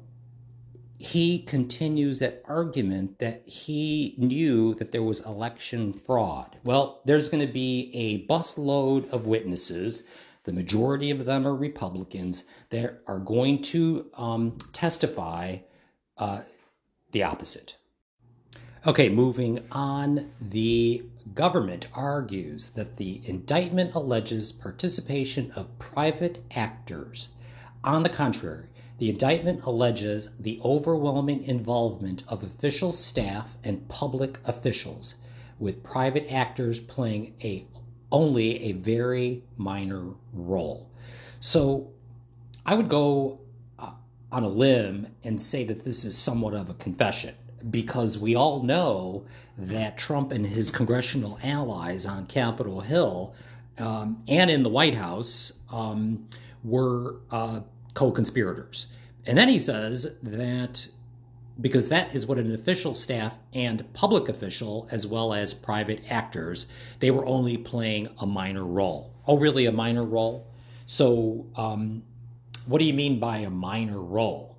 he 0.99 1.39
continues 1.39 2.19
that 2.19 2.41
argument 2.45 3.19
that 3.19 3.47
he 3.47 4.15
knew 4.17 4.73
that 4.75 4.91
there 4.91 5.03
was 5.03 5.23
election 5.25 5.93
fraud. 5.93 6.57
Well, 6.63 7.01
there's 7.05 7.29
going 7.29 7.45
to 7.45 7.51
be 7.51 7.91
a 7.93 8.25
busload 8.25 9.07
of 9.11 9.27
witnesses. 9.27 10.03
The 10.45 10.53
majority 10.53 11.11
of 11.11 11.25
them 11.25 11.45
are 11.45 11.53
Republicans 11.55 12.45
that 12.69 13.01
are 13.05 13.19
going 13.19 13.61
to 13.63 14.09
um, 14.15 14.57
testify 14.73 15.57
the 16.17 17.23
opposite. 17.23 17.77
Okay, 18.85 19.09
moving 19.09 19.65
on. 19.71 20.31
The 20.39 21.03
government 21.33 21.87
argues 21.93 22.69
that 22.71 22.97
the 22.97 23.21
indictment 23.25 23.93
alleges 23.95 24.51
participation 24.51 25.51
of 25.55 25.77
private 25.77 26.43
actors. 26.55 27.29
On 27.83 28.03
the 28.03 28.09
contrary, 28.09 28.69
the 28.97 29.09
indictment 29.09 29.63
alleges 29.63 30.29
the 30.39 30.59
overwhelming 30.63 31.43
involvement 31.43 32.23
of 32.27 32.43
official 32.43 32.91
staff 32.91 33.57
and 33.63 33.87
public 33.89 34.39
officials, 34.45 35.15
with 35.59 35.83
private 35.83 36.31
actors 36.31 36.79
playing 36.79 37.33
a 37.43 37.67
only 38.11 38.63
a 38.63 38.71
very 38.71 39.43
minor 39.57 40.13
role. 40.31 40.89
So 41.39 41.91
I 42.65 42.75
would 42.75 42.87
go 42.87 43.41
on 44.31 44.43
a 44.43 44.47
limb 44.47 45.07
and 45.23 45.39
say 45.39 45.63
that 45.63 45.83
this 45.83 46.03
is 46.03 46.17
somewhat 46.17 46.53
of 46.53 46.69
a 46.69 46.73
confession 46.73 47.35
because 47.69 48.17
we 48.17 48.35
all 48.35 48.61
know 48.61 49.25
that 49.57 49.97
Trump 49.97 50.31
and 50.31 50.45
his 50.45 50.69
congressional 50.69 51.39
allies 51.43 52.05
on 52.05 52.25
Capitol 52.27 52.81
Hill 52.81 53.33
um, 53.77 54.23
and 54.27 54.49
in 54.49 54.63
the 54.63 54.69
White 54.69 54.95
House 54.95 55.53
um, 55.71 56.27
were 56.63 57.17
uh, 57.31 57.61
co 57.93 58.11
conspirators. 58.11 58.87
And 59.25 59.37
then 59.37 59.49
he 59.49 59.59
says 59.59 60.15
that 60.23 60.87
because 61.59 61.89
that 61.89 62.13
is 62.13 62.27
what 62.27 62.37
an 62.37 62.53
official 62.53 62.93
staff 62.93 63.39
and 63.53 63.91
public 63.93 64.29
official, 64.29 64.87
as 64.91 65.07
well 65.07 65.33
as 65.33 65.53
private 65.53 66.03
actors, 66.09 66.67
they 66.99 67.09
were 67.09 67.25
only 67.25 67.57
playing 67.57 68.09
a 68.19 68.25
minor 68.25 68.63
role. 68.63 69.11
Oh, 69.25 69.37
really, 69.37 69.65
a 69.65 69.71
minor 69.71 70.03
role? 70.03 70.47
So, 70.85 71.47
um, 71.55 72.03
what 72.67 72.79
do 72.79 72.85
you 72.85 72.93
mean 72.93 73.19
by 73.19 73.37
a 73.39 73.49
minor 73.49 73.99
role? 73.99 74.57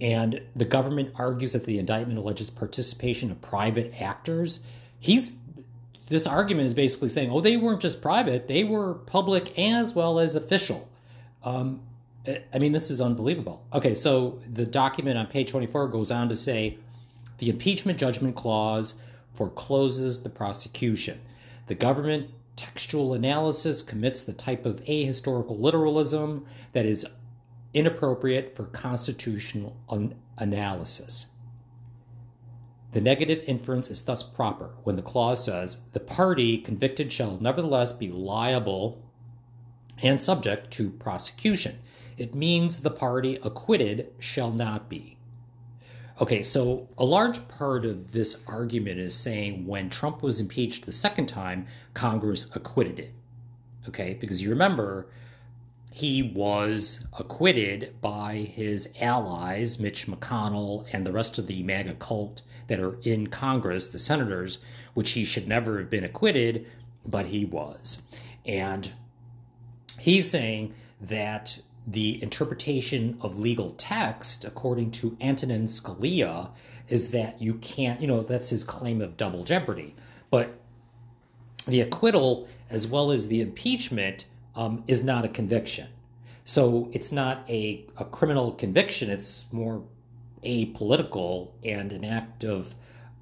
And 0.00 0.40
the 0.54 0.64
government 0.64 1.12
argues 1.16 1.52
that 1.54 1.64
the 1.64 1.78
indictment 1.78 2.18
alleges 2.18 2.50
participation 2.50 3.30
of 3.30 3.40
private 3.40 4.00
actors. 4.00 4.60
He's 4.98 5.32
this 6.08 6.26
argument 6.26 6.66
is 6.66 6.74
basically 6.74 7.08
saying, 7.08 7.30
oh, 7.32 7.40
they 7.40 7.56
weren't 7.56 7.80
just 7.80 8.00
private; 8.00 8.46
they 8.46 8.62
were 8.62 8.94
public 8.94 9.58
as 9.58 9.94
well 9.94 10.18
as 10.18 10.34
official. 10.34 10.88
Um, 11.42 11.80
I 12.52 12.58
mean, 12.58 12.72
this 12.72 12.90
is 12.90 13.00
unbelievable. 13.00 13.64
Okay, 13.72 13.94
so 13.94 14.40
the 14.52 14.66
document 14.66 15.16
on 15.16 15.26
page 15.26 15.50
24 15.50 15.88
goes 15.88 16.10
on 16.10 16.28
to 16.28 16.36
say 16.36 16.78
the 17.38 17.48
impeachment 17.48 17.98
judgment 17.98 18.36
clause 18.36 18.94
forecloses 19.32 20.22
the 20.22 20.28
prosecution. 20.28 21.20
The 21.66 21.74
government 21.74 22.30
textual 22.56 23.14
analysis 23.14 23.82
commits 23.82 24.22
the 24.22 24.32
type 24.32 24.66
of 24.66 24.82
ahistorical 24.84 25.60
literalism 25.60 26.46
that 26.72 26.86
is 26.86 27.06
inappropriate 27.74 28.56
for 28.56 28.64
constitutional 28.64 29.76
un- 29.88 30.14
analysis. 30.38 31.26
The 32.92 33.00
negative 33.02 33.44
inference 33.46 33.90
is 33.90 34.02
thus 34.02 34.22
proper 34.22 34.70
when 34.84 34.96
the 34.96 35.02
clause 35.02 35.44
says 35.44 35.82
the 35.92 36.00
party 36.00 36.56
convicted 36.56 37.12
shall 37.12 37.38
nevertheless 37.38 37.92
be 37.92 38.10
liable 38.10 39.02
and 40.02 40.20
subject 40.20 40.70
to 40.72 40.90
prosecution. 40.90 41.78
It 42.16 42.34
means 42.34 42.80
the 42.80 42.90
party 42.90 43.38
acquitted 43.42 44.14
shall 44.18 44.50
not 44.50 44.88
be. 44.88 45.15
Okay, 46.18 46.42
so 46.42 46.88
a 46.96 47.04
large 47.04 47.46
part 47.48 47.84
of 47.84 48.12
this 48.12 48.42
argument 48.46 48.98
is 48.98 49.14
saying 49.14 49.66
when 49.66 49.90
Trump 49.90 50.22
was 50.22 50.40
impeached 50.40 50.86
the 50.86 50.92
second 50.92 51.26
time, 51.26 51.66
Congress 51.92 52.54
acquitted 52.56 52.98
him. 52.98 53.12
Okay, 53.86 54.14
because 54.14 54.40
you 54.40 54.48
remember 54.48 55.08
he 55.92 56.22
was 56.22 57.06
acquitted 57.18 57.94
by 58.00 58.34
his 58.34 58.88
allies, 59.00 59.78
Mitch 59.78 60.06
McConnell 60.06 60.86
and 60.92 61.06
the 61.06 61.12
rest 61.12 61.38
of 61.38 61.46
the 61.46 61.62
MAGA 61.62 61.94
cult 61.94 62.42
that 62.68 62.80
are 62.80 62.98
in 63.02 63.26
Congress, 63.26 63.88
the 63.88 63.98
senators, 63.98 64.58
which 64.94 65.10
he 65.10 65.24
should 65.24 65.46
never 65.46 65.78
have 65.78 65.90
been 65.90 66.04
acquitted, 66.04 66.66
but 67.06 67.26
he 67.26 67.44
was. 67.44 68.02
And 68.44 68.92
he's 69.98 70.30
saying 70.30 70.74
that 71.00 71.60
the 71.86 72.20
interpretation 72.22 73.16
of 73.20 73.38
legal 73.38 73.70
text, 73.70 74.44
according 74.44 74.90
to 74.90 75.16
Antonin 75.20 75.66
Scalia, 75.66 76.50
is 76.88 77.08
that 77.10 77.40
you 77.40 77.54
can't, 77.54 78.00
you 78.00 78.06
know, 78.06 78.22
that's 78.22 78.48
his 78.48 78.64
claim 78.64 79.00
of 79.00 79.16
double 79.16 79.44
jeopardy. 79.44 79.94
But 80.30 80.58
the 81.66 81.80
acquittal, 81.80 82.48
as 82.70 82.86
well 82.86 83.10
as 83.10 83.28
the 83.28 83.40
impeachment, 83.40 84.24
um, 84.56 84.82
is 84.86 85.02
not 85.02 85.24
a 85.24 85.28
conviction. 85.28 85.88
So 86.44 86.88
it's 86.92 87.12
not 87.12 87.48
a, 87.48 87.84
a 87.96 88.04
criminal 88.04 88.52
conviction, 88.52 89.10
it's 89.10 89.46
more 89.52 89.82
apolitical 90.44 91.50
and 91.64 91.92
an 91.92 92.04
act 92.04 92.44
of 92.44 92.74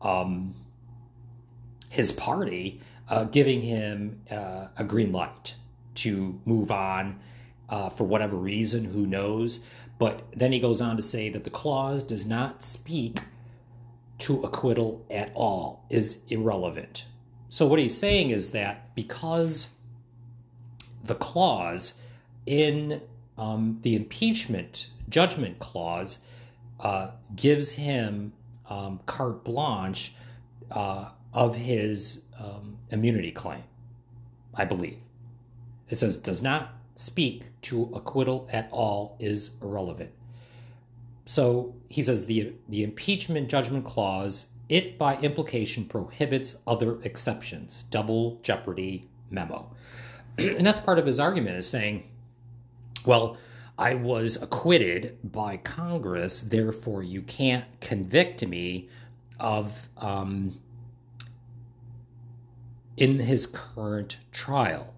um, 0.03 0.55
his 1.88 2.12
party 2.12 2.81
uh, 3.09 3.24
giving 3.24 3.62
him 3.62 4.20
uh, 4.31 4.68
a 4.77 4.85
green 4.85 5.12
light 5.12 5.55
to 5.94 6.38
move 6.44 6.70
on 6.70 7.18
uh, 7.68 7.88
for 7.88 8.05
whatever 8.05 8.37
reason, 8.37 8.85
who 8.85 9.07
knows. 9.07 9.61
But 9.98 10.22
then 10.35 10.53
he 10.53 10.61
goes 10.61 10.81
on 10.81 10.96
to 10.96 11.03
say 11.03 11.29
that 11.31 11.44
the 11.44 11.50
clause 11.50 12.05
does 12.05 12.27
not 12.27 12.62
speak 12.62 13.20
to 14.18 14.42
acquittal 14.42 15.05
at 15.11 15.31
all, 15.35 15.85
is 15.90 16.18
irrelevant. 16.29 17.07
So 17.48 17.66
what 17.66 17.79
he's 17.79 17.96
saying 17.96 18.31
is 18.31 18.50
that 18.50 18.94
because 18.94 19.68
the 21.05 21.14
clause 21.14 21.94
in 22.46 23.03
um, 23.37 23.79
the 23.83 23.94
impeachment 23.94 24.88
judgment 25.09 25.59
clause 25.59 26.18
uh, 26.81 27.11
gives 27.37 27.72
him 27.72 28.33
um, 28.68 29.00
carte 29.07 29.44
blanche 29.44 30.14
uh, 30.70 31.11
of 31.33 31.57
his 31.57 32.22
um, 32.38 32.79
immunity 32.90 33.31
claim, 33.31 33.62
I 34.55 34.64
believe. 34.64 34.98
It 35.88 35.96
says 35.96 36.16
does 36.16 36.42
not 36.42 36.72
speak 36.94 37.44
to 37.62 37.90
acquittal 37.94 38.48
at 38.52 38.68
all 38.70 39.16
is 39.18 39.57
irrelevant. 39.62 40.12
So 41.24 41.74
he 41.88 42.02
says 42.02 42.26
the 42.26 42.52
the 42.68 42.83
impeachment 42.83 43.48
judgment 43.48 43.85
clause 43.85 44.46
it 44.68 44.98
by 44.98 45.16
implication 45.18 45.85
prohibits 45.85 46.57
other 46.66 46.98
exceptions. 47.02 47.85
Double 47.90 48.40
jeopardy 48.42 49.09
memo. 49.30 49.70
and 50.38 50.66
that's 50.66 50.80
part 50.80 50.98
of 50.98 51.07
his 51.07 51.20
argument 51.20 51.57
is 51.57 51.68
saying, 51.68 52.04
well, 53.04 53.37
I 53.78 53.94
was 53.94 54.40
acquitted 54.40 55.18
by 55.22 55.59
Congress, 55.59 56.40
therefore 56.40 57.02
you 57.02 57.22
can't 57.22 57.64
convict 57.80 58.46
me 58.46 58.88
of 59.38 59.88
um, 59.98 60.61
in 62.96 63.18
his 63.18 63.46
current 63.46 64.18
trial 64.33 64.93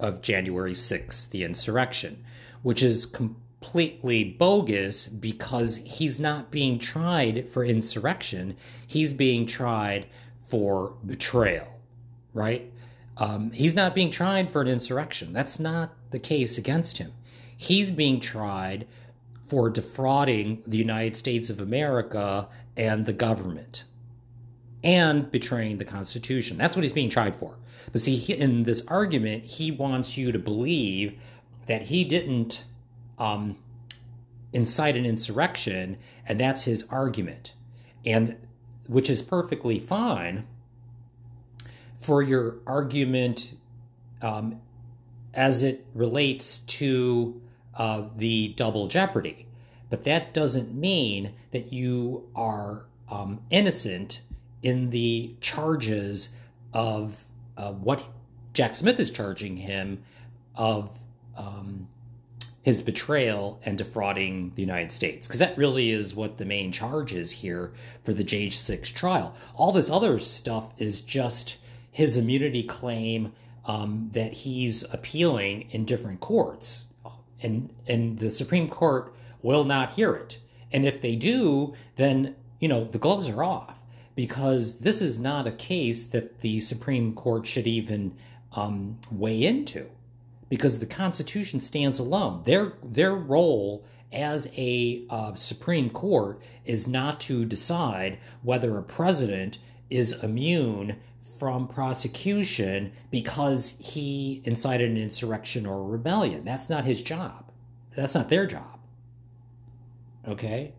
of 0.00 0.22
January 0.22 0.72
6th, 0.72 1.30
the 1.30 1.44
insurrection, 1.44 2.24
which 2.62 2.82
is 2.82 3.06
completely 3.06 4.24
bogus 4.24 5.06
because 5.06 5.76
he's 5.76 6.18
not 6.18 6.50
being 6.50 6.78
tried 6.78 7.48
for 7.48 7.64
insurrection. 7.64 8.56
He's 8.86 9.12
being 9.12 9.46
tried 9.46 10.06
for 10.40 10.94
betrayal, 11.04 11.68
right? 12.32 12.72
Um, 13.16 13.50
he's 13.50 13.74
not 13.74 13.94
being 13.94 14.10
tried 14.10 14.50
for 14.50 14.62
an 14.62 14.68
insurrection. 14.68 15.32
That's 15.32 15.58
not 15.58 15.92
the 16.10 16.18
case 16.18 16.56
against 16.56 16.98
him. 16.98 17.12
He's 17.56 17.90
being 17.90 18.20
tried 18.20 18.86
for 19.40 19.68
defrauding 19.68 20.62
the 20.66 20.76
United 20.76 21.16
States 21.16 21.50
of 21.50 21.60
America 21.60 22.48
and 22.76 23.06
the 23.06 23.12
government 23.12 23.84
and 24.84 25.30
betraying 25.30 25.78
the 25.78 25.84
Constitution. 25.84 26.56
That's 26.56 26.76
what 26.76 26.84
he's 26.84 26.92
being 26.92 27.10
tried 27.10 27.34
for. 27.34 27.56
But 27.92 28.00
see, 28.00 28.16
in 28.16 28.64
this 28.64 28.86
argument, 28.86 29.44
he 29.44 29.70
wants 29.70 30.16
you 30.16 30.32
to 30.32 30.38
believe 30.38 31.18
that 31.66 31.82
he 31.82 32.04
didn't 32.04 32.64
um, 33.18 33.56
incite 34.52 34.96
an 34.96 35.04
insurrection, 35.04 35.98
and 36.26 36.40
that's 36.40 36.64
his 36.64 36.86
argument, 36.90 37.54
and 38.04 38.36
which 38.86 39.10
is 39.10 39.22
perfectly 39.22 39.78
fine 39.78 40.46
for 41.96 42.22
your 42.22 42.56
argument 42.66 43.54
um, 44.22 44.60
as 45.34 45.62
it 45.62 45.84
relates 45.94 46.60
to 46.60 47.40
uh, 47.74 48.04
the 48.16 48.48
double 48.56 48.88
jeopardy. 48.88 49.46
But 49.90 50.04
that 50.04 50.34
doesn't 50.34 50.74
mean 50.74 51.32
that 51.50 51.72
you 51.72 52.28
are 52.34 52.84
um, 53.10 53.40
innocent 53.50 54.20
in 54.62 54.90
the 54.90 55.34
charges 55.40 56.30
of 56.72 57.24
uh, 57.58 57.72
what 57.72 58.08
Jack 58.54 58.74
Smith 58.74 58.98
is 58.98 59.10
charging 59.10 59.58
him 59.58 60.02
of 60.54 60.98
um, 61.36 61.88
his 62.62 62.80
betrayal 62.80 63.60
and 63.64 63.76
defrauding 63.76 64.52
the 64.54 64.62
United 64.62 64.92
States. 64.92 65.26
Because 65.26 65.40
that 65.40 65.58
really 65.58 65.90
is 65.90 66.14
what 66.14 66.38
the 66.38 66.44
main 66.44 66.72
charge 66.72 67.12
is 67.12 67.32
here 67.32 67.72
for 68.04 68.14
the 68.14 68.24
J6 68.24 68.94
trial. 68.94 69.34
All 69.54 69.72
this 69.72 69.90
other 69.90 70.18
stuff 70.18 70.72
is 70.78 71.00
just 71.00 71.58
his 71.90 72.16
immunity 72.16 72.62
claim 72.62 73.32
um, 73.66 74.10
that 74.12 74.32
he's 74.32 74.82
appealing 74.94 75.68
in 75.70 75.84
different 75.84 76.20
courts. 76.20 76.86
And, 77.42 77.72
and 77.86 78.18
the 78.18 78.30
Supreme 78.30 78.68
Court 78.68 79.14
will 79.42 79.64
not 79.64 79.90
hear 79.90 80.14
it. 80.14 80.38
And 80.72 80.84
if 80.84 81.00
they 81.00 81.16
do, 81.16 81.74
then, 81.96 82.34
you 82.60 82.68
know, 82.68 82.84
the 82.84 82.98
gloves 82.98 83.28
are 83.28 83.42
off 83.42 83.77
because 84.18 84.80
this 84.80 85.00
is 85.00 85.16
not 85.16 85.46
a 85.46 85.52
case 85.52 86.04
that 86.06 86.40
the 86.40 86.58
Supreme 86.58 87.14
Court 87.14 87.46
should 87.46 87.68
even 87.68 88.16
um, 88.52 88.98
weigh 89.12 89.44
into, 89.44 89.86
because 90.48 90.80
the 90.80 90.86
Constitution 90.86 91.60
stands 91.60 92.00
alone. 92.00 92.42
Their 92.44 92.72
their 92.82 93.14
role 93.14 93.84
as 94.12 94.50
a 94.56 95.04
uh, 95.08 95.36
Supreme 95.36 95.88
Court 95.88 96.42
is 96.64 96.88
not 96.88 97.20
to 97.20 97.44
decide 97.44 98.18
whether 98.42 98.76
a 98.76 98.82
president 98.82 99.58
is 99.88 100.20
immune 100.24 100.96
from 101.38 101.68
prosecution 101.68 102.90
because 103.12 103.76
he 103.78 104.42
incited 104.42 104.90
an 104.90 104.96
insurrection 104.96 105.64
or 105.64 105.78
a 105.78 105.84
rebellion. 105.84 106.44
That's 106.44 106.68
not 106.68 106.84
his 106.84 107.02
job. 107.02 107.52
That's 107.94 108.16
not 108.16 108.30
their 108.30 108.48
job. 108.48 108.80
Okay? 110.26 110.72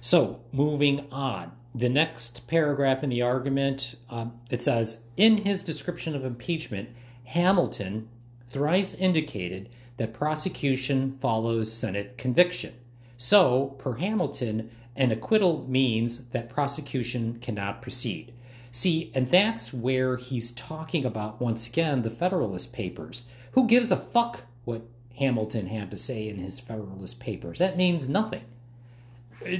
So, 0.00 0.40
moving 0.52 1.06
on 1.12 1.52
the 1.74 1.88
next 1.88 2.46
paragraph 2.46 3.02
in 3.02 3.10
the 3.10 3.22
argument, 3.22 3.94
um, 4.10 4.38
it 4.50 4.60
says, 4.60 5.00
in 5.16 5.38
his 5.38 5.64
description 5.64 6.14
of 6.14 6.24
impeachment, 6.24 6.90
Hamilton 7.24 8.08
thrice 8.46 8.94
indicated 8.94 9.70
that 9.96 10.12
prosecution 10.12 11.16
follows 11.20 11.72
Senate 11.72 12.18
conviction. 12.18 12.74
So, 13.16 13.76
per 13.78 13.94
Hamilton, 13.94 14.70
An 14.94 15.10
acquittal 15.10 15.66
means 15.68 16.26
that 16.28 16.50
prosecution 16.50 17.38
cannot 17.40 17.80
proceed. 17.80 18.32
See, 18.70 19.10
and 19.14 19.28
that's 19.28 19.72
where 19.72 20.16
he's 20.16 20.52
talking 20.52 21.04
about, 21.04 21.40
once 21.40 21.66
again, 21.66 22.02
the 22.02 22.10
Federalist 22.10 22.72
Papers. 22.72 23.26
Who 23.52 23.66
gives 23.66 23.90
a 23.90 23.96
fuck 23.96 24.44
what 24.64 24.82
Hamilton 25.18 25.66
had 25.66 25.90
to 25.90 25.96
say 25.96 26.28
in 26.28 26.38
his 26.38 26.60
Federalist 26.60 27.20
Papers? 27.20 27.58
That 27.58 27.76
means 27.76 28.08
nothing. 28.08 28.44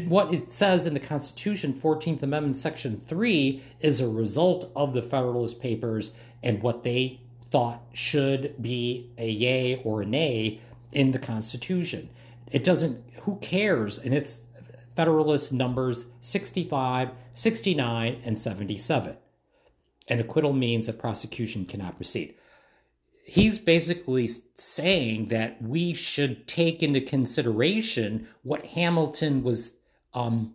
What 0.07 0.33
it 0.33 0.51
says 0.51 0.87
in 0.87 0.95
the 0.95 1.01
Constitution, 1.01 1.73
14th 1.75 2.23
Amendment, 2.23 2.57
Section 2.57 3.01
3, 3.01 3.63
is 3.81 4.01
a 4.01 4.09
result 4.09 4.71
of 4.77 4.93
the 4.93 5.03
Federalist 5.03 5.61
Papers 5.61 6.15
and 6.43 6.63
what 6.63 6.83
they 6.83 7.21
thought 7.51 7.83
should 7.93 8.61
be 8.61 9.11
a 9.19 9.29
yay 9.29 9.83
or 9.85 10.03
a 10.03 10.07
nay 10.07 10.61
in 10.93 11.13
the 11.13 11.19
Constitution. 11.19 12.09
It 12.51 12.65
doesn't, 12.65 13.03
who 13.23 13.37
cares? 13.37 13.99
And 13.99 14.15
it's 14.15 14.41
Federalist 14.95 15.53
numbers 15.53 16.07
65, 16.21 17.11
69, 17.35 18.21
and 18.25 18.39
77. 18.39 19.17
An 20.09 20.21
acquittal 20.21 20.53
means 20.53 20.87
that 20.87 20.99
prosecution 20.99 21.65
cannot 21.65 21.97
proceed. 21.97 22.35
He's 23.33 23.59
basically 23.59 24.29
saying 24.57 25.29
that 25.29 25.63
we 25.63 25.95
should 25.95 26.47
take 26.47 26.83
into 26.83 27.01
consideration 27.01 28.29
what 28.43 28.67
Hamilton 28.67 29.43
was 29.43 29.73
um, 30.13 30.55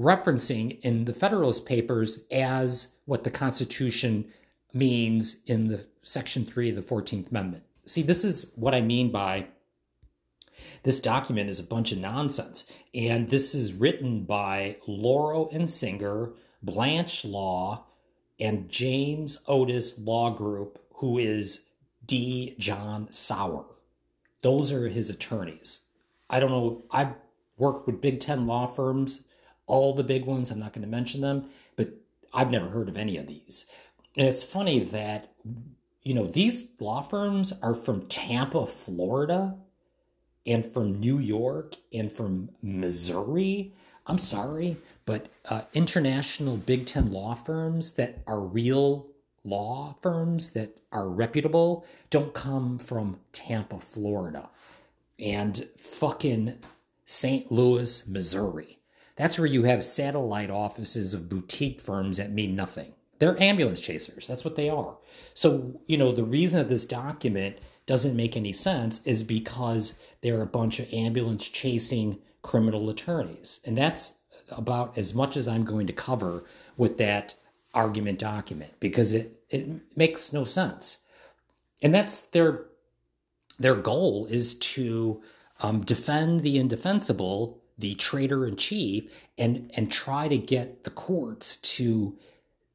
referencing 0.00 0.80
in 0.80 1.04
the 1.04 1.12
Federalist 1.12 1.66
Papers 1.66 2.24
as 2.30 2.94
what 3.04 3.24
the 3.24 3.30
Constitution 3.30 4.24
means 4.72 5.42
in 5.44 5.68
the 5.68 5.84
Section 6.02 6.46
3 6.46 6.70
of 6.70 6.76
the 6.76 6.82
14th 6.82 7.28
Amendment. 7.28 7.64
See, 7.84 8.00
this 8.00 8.24
is 8.24 8.50
what 8.54 8.74
I 8.74 8.80
mean 8.80 9.10
by 9.10 9.48
this 10.84 10.98
document 10.98 11.50
is 11.50 11.60
a 11.60 11.64
bunch 11.64 11.92
of 11.92 11.98
nonsense. 11.98 12.64
And 12.94 13.28
this 13.28 13.54
is 13.54 13.74
written 13.74 14.24
by 14.24 14.78
Lauro 14.86 15.50
and 15.52 15.70
Singer, 15.70 16.30
Blanche 16.62 17.26
Law, 17.26 17.84
and 18.40 18.70
James 18.70 19.42
Otis 19.46 19.98
Law 19.98 20.30
Group, 20.30 20.78
who 20.94 21.18
is 21.18 21.66
D. 22.06 22.54
John 22.58 23.10
Sauer. 23.10 23.66
Those 24.42 24.72
are 24.72 24.88
his 24.88 25.10
attorneys. 25.10 25.80
I 26.28 26.40
don't 26.40 26.50
know. 26.50 26.82
I've 26.90 27.14
worked 27.56 27.86
with 27.86 28.00
Big 28.00 28.20
Ten 28.20 28.46
law 28.46 28.66
firms, 28.66 29.24
all 29.66 29.94
the 29.94 30.04
big 30.04 30.24
ones. 30.24 30.50
I'm 30.50 30.58
not 30.58 30.72
going 30.72 30.82
to 30.82 30.88
mention 30.88 31.20
them, 31.20 31.48
but 31.76 31.90
I've 32.32 32.50
never 32.50 32.68
heard 32.68 32.88
of 32.88 32.96
any 32.96 33.16
of 33.16 33.26
these. 33.26 33.66
And 34.16 34.26
it's 34.26 34.42
funny 34.42 34.80
that, 34.84 35.32
you 36.02 36.14
know, 36.14 36.26
these 36.26 36.70
law 36.80 37.02
firms 37.02 37.52
are 37.62 37.74
from 37.74 38.06
Tampa, 38.06 38.66
Florida 38.66 39.56
and 40.44 40.64
from 40.64 40.98
New 40.98 41.18
York 41.18 41.76
and 41.92 42.10
from 42.10 42.50
Missouri. 42.62 43.74
I'm 44.06 44.18
sorry, 44.18 44.76
but 45.06 45.28
uh, 45.48 45.62
international 45.72 46.56
Big 46.56 46.86
Ten 46.86 47.12
law 47.12 47.34
firms 47.34 47.92
that 47.92 48.18
are 48.26 48.40
real 48.40 49.11
law 49.44 49.96
firms 50.00 50.52
that 50.52 50.78
are 50.92 51.08
reputable 51.08 51.84
don't 52.10 52.34
come 52.34 52.78
from 52.78 53.18
Tampa, 53.32 53.78
Florida, 53.78 54.50
and 55.18 55.68
fucking 55.76 56.58
St. 57.04 57.50
Louis, 57.50 58.06
Missouri. 58.06 58.78
That's 59.16 59.38
where 59.38 59.46
you 59.46 59.64
have 59.64 59.84
satellite 59.84 60.50
offices 60.50 61.14
of 61.14 61.28
boutique 61.28 61.80
firms 61.80 62.16
that 62.16 62.32
mean 62.32 62.56
nothing. 62.56 62.94
They're 63.18 63.40
ambulance 63.40 63.80
chasers. 63.80 64.26
That's 64.26 64.44
what 64.44 64.56
they 64.56 64.68
are. 64.68 64.96
So, 65.34 65.80
you 65.86 65.96
know, 65.96 66.12
the 66.12 66.24
reason 66.24 66.58
that 66.58 66.68
this 66.68 66.84
document 66.84 67.58
doesn't 67.86 68.16
make 68.16 68.36
any 68.36 68.52
sense 68.52 69.00
is 69.04 69.22
because 69.22 69.94
they're 70.22 70.42
a 70.42 70.46
bunch 70.46 70.80
of 70.80 70.92
ambulance 70.92 71.48
chasing 71.48 72.18
criminal 72.42 72.88
attorneys. 72.90 73.60
And 73.64 73.76
that's 73.76 74.14
about 74.50 74.98
as 74.98 75.14
much 75.14 75.36
as 75.36 75.46
I'm 75.46 75.64
going 75.64 75.86
to 75.86 75.92
cover 75.92 76.44
with 76.76 76.98
that 76.98 77.34
argument 77.74 78.18
document 78.18 78.72
because 78.80 79.12
it, 79.12 79.40
it 79.50 79.96
makes 79.96 80.32
no 80.32 80.44
sense. 80.44 80.98
And 81.80 81.94
that's 81.94 82.22
their 82.22 82.66
their 83.58 83.74
goal 83.74 84.26
is 84.26 84.54
to 84.56 85.22
um, 85.60 85.82
defend 85.82 86.40
the 86.40 86.58
indefensible, 86.58 87.62
the 87.78 87.94
traitor 87.94 88.46
in 88.46 88.56
chief, 88.56 89.10
and 89.36 89.70
and 89.74 89.90
try 89.90 90.28
to 90.28 90.38
get 90.38 90.84
the 90.84 90.90
courts 90.90 91.56
to 91.58 92.16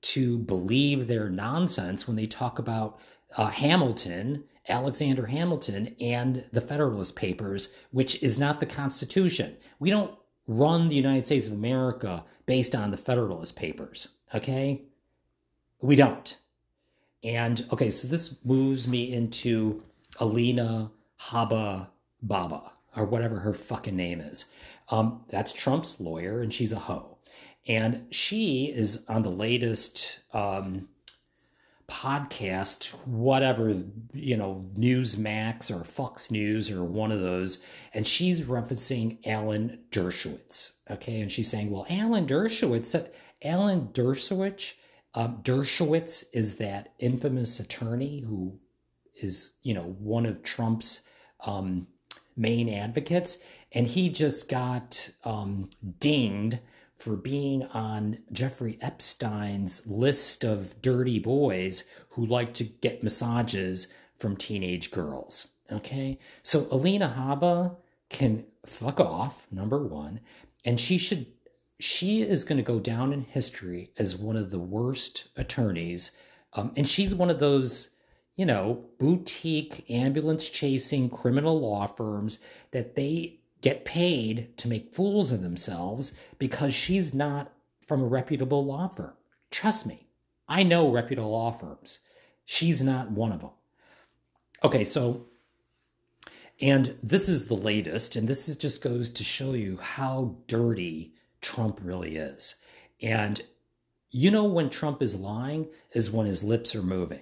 to 0.01 0.37
believe 0.37 1.07
their 1.07 1.29
nonsense 1.29 2.07
when 2.07 2.15
they 2.15 2.27
talk 2.27 2.59
about 2.59 2.99
uh, 3.37 3.47
Hamilton 3.47 4.43
Alexander 4.69 5.27
Hamilton 5.27 5.95
and 5.99 6.43
the 6.51 6.61
Federalist 6.61 7.15
Papers, 7.15 7.69
which 7.91 8.21
is 8.21 8.37
not 8.37 8.59
the 8.59 8.65
Constitution. 8.65 9.57
We 9.79 9.89
don't 9.89 10.17
run 10.47 10.87
the 10.87 10.95
United 10.95 11.25
States 11.25 11.45
of 11.45 11.53
America 11.53 12.23
based 12.45 12.73
on 12.73 12.91
the 12.91 12.97
Federalist 12.97 13.55
Papers, 13.55 14.15
okay? 14.33 14.81
We 15.81 15.95
don't. 15.95 16.37
And 17.23 17.65
okay, 17.73 17.91
so 17.91 18.07
this 18.07 18.37
moves 18.45 18.87
me 18.87 19.13
into 19.13 19.83
Alina 20.19 20.91
Habba 21.19 21.89
Baba, 22.21 22.71
or 22.95 23.05
whatever 23.05 23.39
her 23.39 23.53
fucking 23.53 23.95
name 23.95 24.21
is. 24.21 24.45
Um, 24.89 25.23
that's 25.29 25.51
Trump's 25.51 25.99
lawyer, 25.99 26.41
and 26.41 26.53
she's 26.53 26.71
a 26.71 26.79
hoe. 26.79 27.17
And 27.67 28.05
she 28.11 28.67
is 28.67 29.03
on 29.09 29.23
the 29.23 29.29
latest 29.29 30.19
um, 30.33 30.87
podcast, 31.89 32.89
whatever, 33.05 33.81
you 34.13 34.35
know, 34.35 34.65
Newsmax 34.77 35.71
or 35.73 35.85
Fox 35.85 36.29
News 36.29 36.69
or 36.69 36.83
one 36.83 37.11
of 37.11 37.21
those, 37.21 37.59
and 37.93 38.05
she's 38.05 38.41
referencing 38.41 39.25
Alan 39.25 39.79
Dershowitz. 39.91 40.73
Okay, 40.91 41.21
and 41.21 41.31
she's 41.31 41.49
saying, 41.49 41.71
well, 41.71 41.85
Alan 41.89 42.27
Dershowitz, 42.27 43.09
Alan 43.43 43.87
Dershowitz, 43.93 44.73
um, 45.13 45.39
Dershowitz 45.43 46.25
is 46.33 46.55
that 46.55 46.93
infamous 46.99 47.59
attorney 47.59 48.19
who 48.19 48.59
is, 49.15 49.53
you 49.63 49.73
know, 49.73 49.95
one 49.99 50.25
of 50.25 50.43
Trump's 50.43 51.01
um, 51.45 51.87
main 52.35 52.69
advocates, 52.69 53.37
and 53.71 53.87
he 53.87 54.09
just 54.09 54.49
got 54.49 55.09
um, 55.23 55.69
dinged 55.99 56.59
for 56.97 57.15
being 57.15 57.63
on 57.67 58.19
Jeffrey 58.31 58.77
Epstein's 58.81 59.85
list 59.85 60.43
of 60.43 60.81
dirty 60.81 61.19
boys 61.19 61.83
who 62.09 62.25
like 62.25 62.53
to 62.55 62.63
get 62.63 63.03
massages 63.03 63.87
from 64.17 64.35
teenage 64.35 64.91
girls. 64.91 65.49
Okay? 65.71 66.19
So 66.43 66.67
Alina 66.71 67.13
Habba 67.15 67.77
can 68.09 68.45
fuck 68.65 68.99
off, 68.99 69.45
number 69.51 69.85
one, 69.85 70.21
and 70.65 70.79
she 70.79 70.97
should 70.97 71.27
she 71.79 72.21
is 72.21 72.43
going 72.43 72.57
to 72.57 72.63
go 72.63 72.79
down 72.79 73.13
in 73.13 73.21
history 73.21 73.91
as 73.97 74.15
one 74.15 74.35
of 74.35 74.49
the 74.49 74.59
worst 74.59 75.29
attorneys. 75.35 76.11
Um, 76.53 76.71
and 76.75 76.87
she's 76.87 77.13
one 77.13 77.29
of 77.29 77.39
those, 77.39 77.91
you 78.35 78.45
know, 78.47 78.85
boutique 78.97 79.85
ambulance 79.89 80.49
chasing 80.49 81.07
criminal 81.09 81.59
law 81.59 81.85
firms 81.85 82.39
that 82.71 82.95
they 82.95 83.36
get 83.61 83.85
paid 83.85 84.57
to 84.57 84.67
make 84.67 84.93
fools 84.93 85.31
of 85.31 85.41
themselves 85.41 86.13
because 86.37 86.73
she's 86.73 87.13
not 87.13 87.51
from 87.85 88.01
a 88.01 88.07
reputable 88.07 88.65
law 88.65 88.87
firm. 88.87 89.13
Trust 89.49 89.85
me, 89.85 90.07
I 90.47 90.63
know 90.63 90.91
reputable 90.91 91.31
law 91.31 91.51
firms. 91.51 91.99
She's 92.45 92.81
not 92.81 93.11
one 93.11 93.31
of 93.31 93.41
them. 93.41 93.51
Okay, 94.63 94.83
so, 94.83 95.25
and 96.61 96.97
this 97.03 97.29
is 97.29 97.45
the 97.45 97.55
latest, 97.55 98.15
and 98.15 98.27
this 98.27 98.49
is 98.49 98.55
just 98.55 98.81
goes 98.81 99.09
to 99.11 99.23
show 99.23 99.53
you 99.53 99.77
how 99.77 100.37
dirty 100.47 101.13
Trump 101.41 101.79
really 101.81 102.15
is. 102.15 102.55
And 103.01 103.41
you 104.09 104.31
know 104.31 104.45
when 104.45 104.69
Trump 104.69 105.01
is 105.01 105.15
lying 105.15 105.67
is 105.91 106.11
when 106.11 106.25
his 106.25 106.43
lips 106.43 106.75
are 106.75 106.83
moving. 106.83 107.21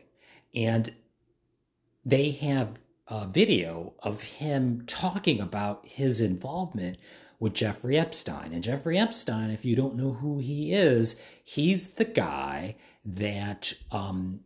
And 0.54 0.94
they 2.06 2.32
have 2.32 2.80
a 3.08 3.28
video 3.28 3.94
of 4.00 4.22
him 4.22 4.84
talking 4.88 5.40
about 5.40 5.86
his 5.86 6.20
involvement 6.20 6.98
with 7.40 7.54
Jeffrey 7.54 7.98
Epstein. 7.98 8.52
And 8.52 8.64
Jeffrey 8.64 8.98
Epstein, 8.98 9.50
if 9.50 9.66
you 9.66 9.76
don't 9.76 9.96
know 9.96 10.14
who 10.14 10.40
he 10.40 10.74
is, 10.74 11.20
he's 11.44 11.90
the 11.90 12.06
guy 12.06 12.76
that 13.04 13.74
um, 13.92 14.42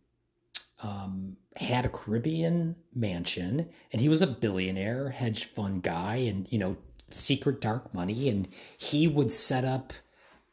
um, 0.81 1.37
had 1.55 1.85
a 1.85 1.89
Caribbean 1.89 2.75
mansion 2.93 3.69
and 3.91 4.01
he 4.01 4.09
was 4.09 4.21
a 4.21 4.27
billionaire, 4.27 5.09
hedge 5.09 5.45
fund 5.45 5.83
guy, 5.83 6.17
and, 6.17 6.51
you 6.51 6.57
know, 6.57 6.77
secret 7.09 7.61
dark 7.61 7.93
money. 7.93 8.29
And 8.29 8.47
he 8.77 9.07
would 9.07 9.31
set 9.31 9.63
up 9.63 9.93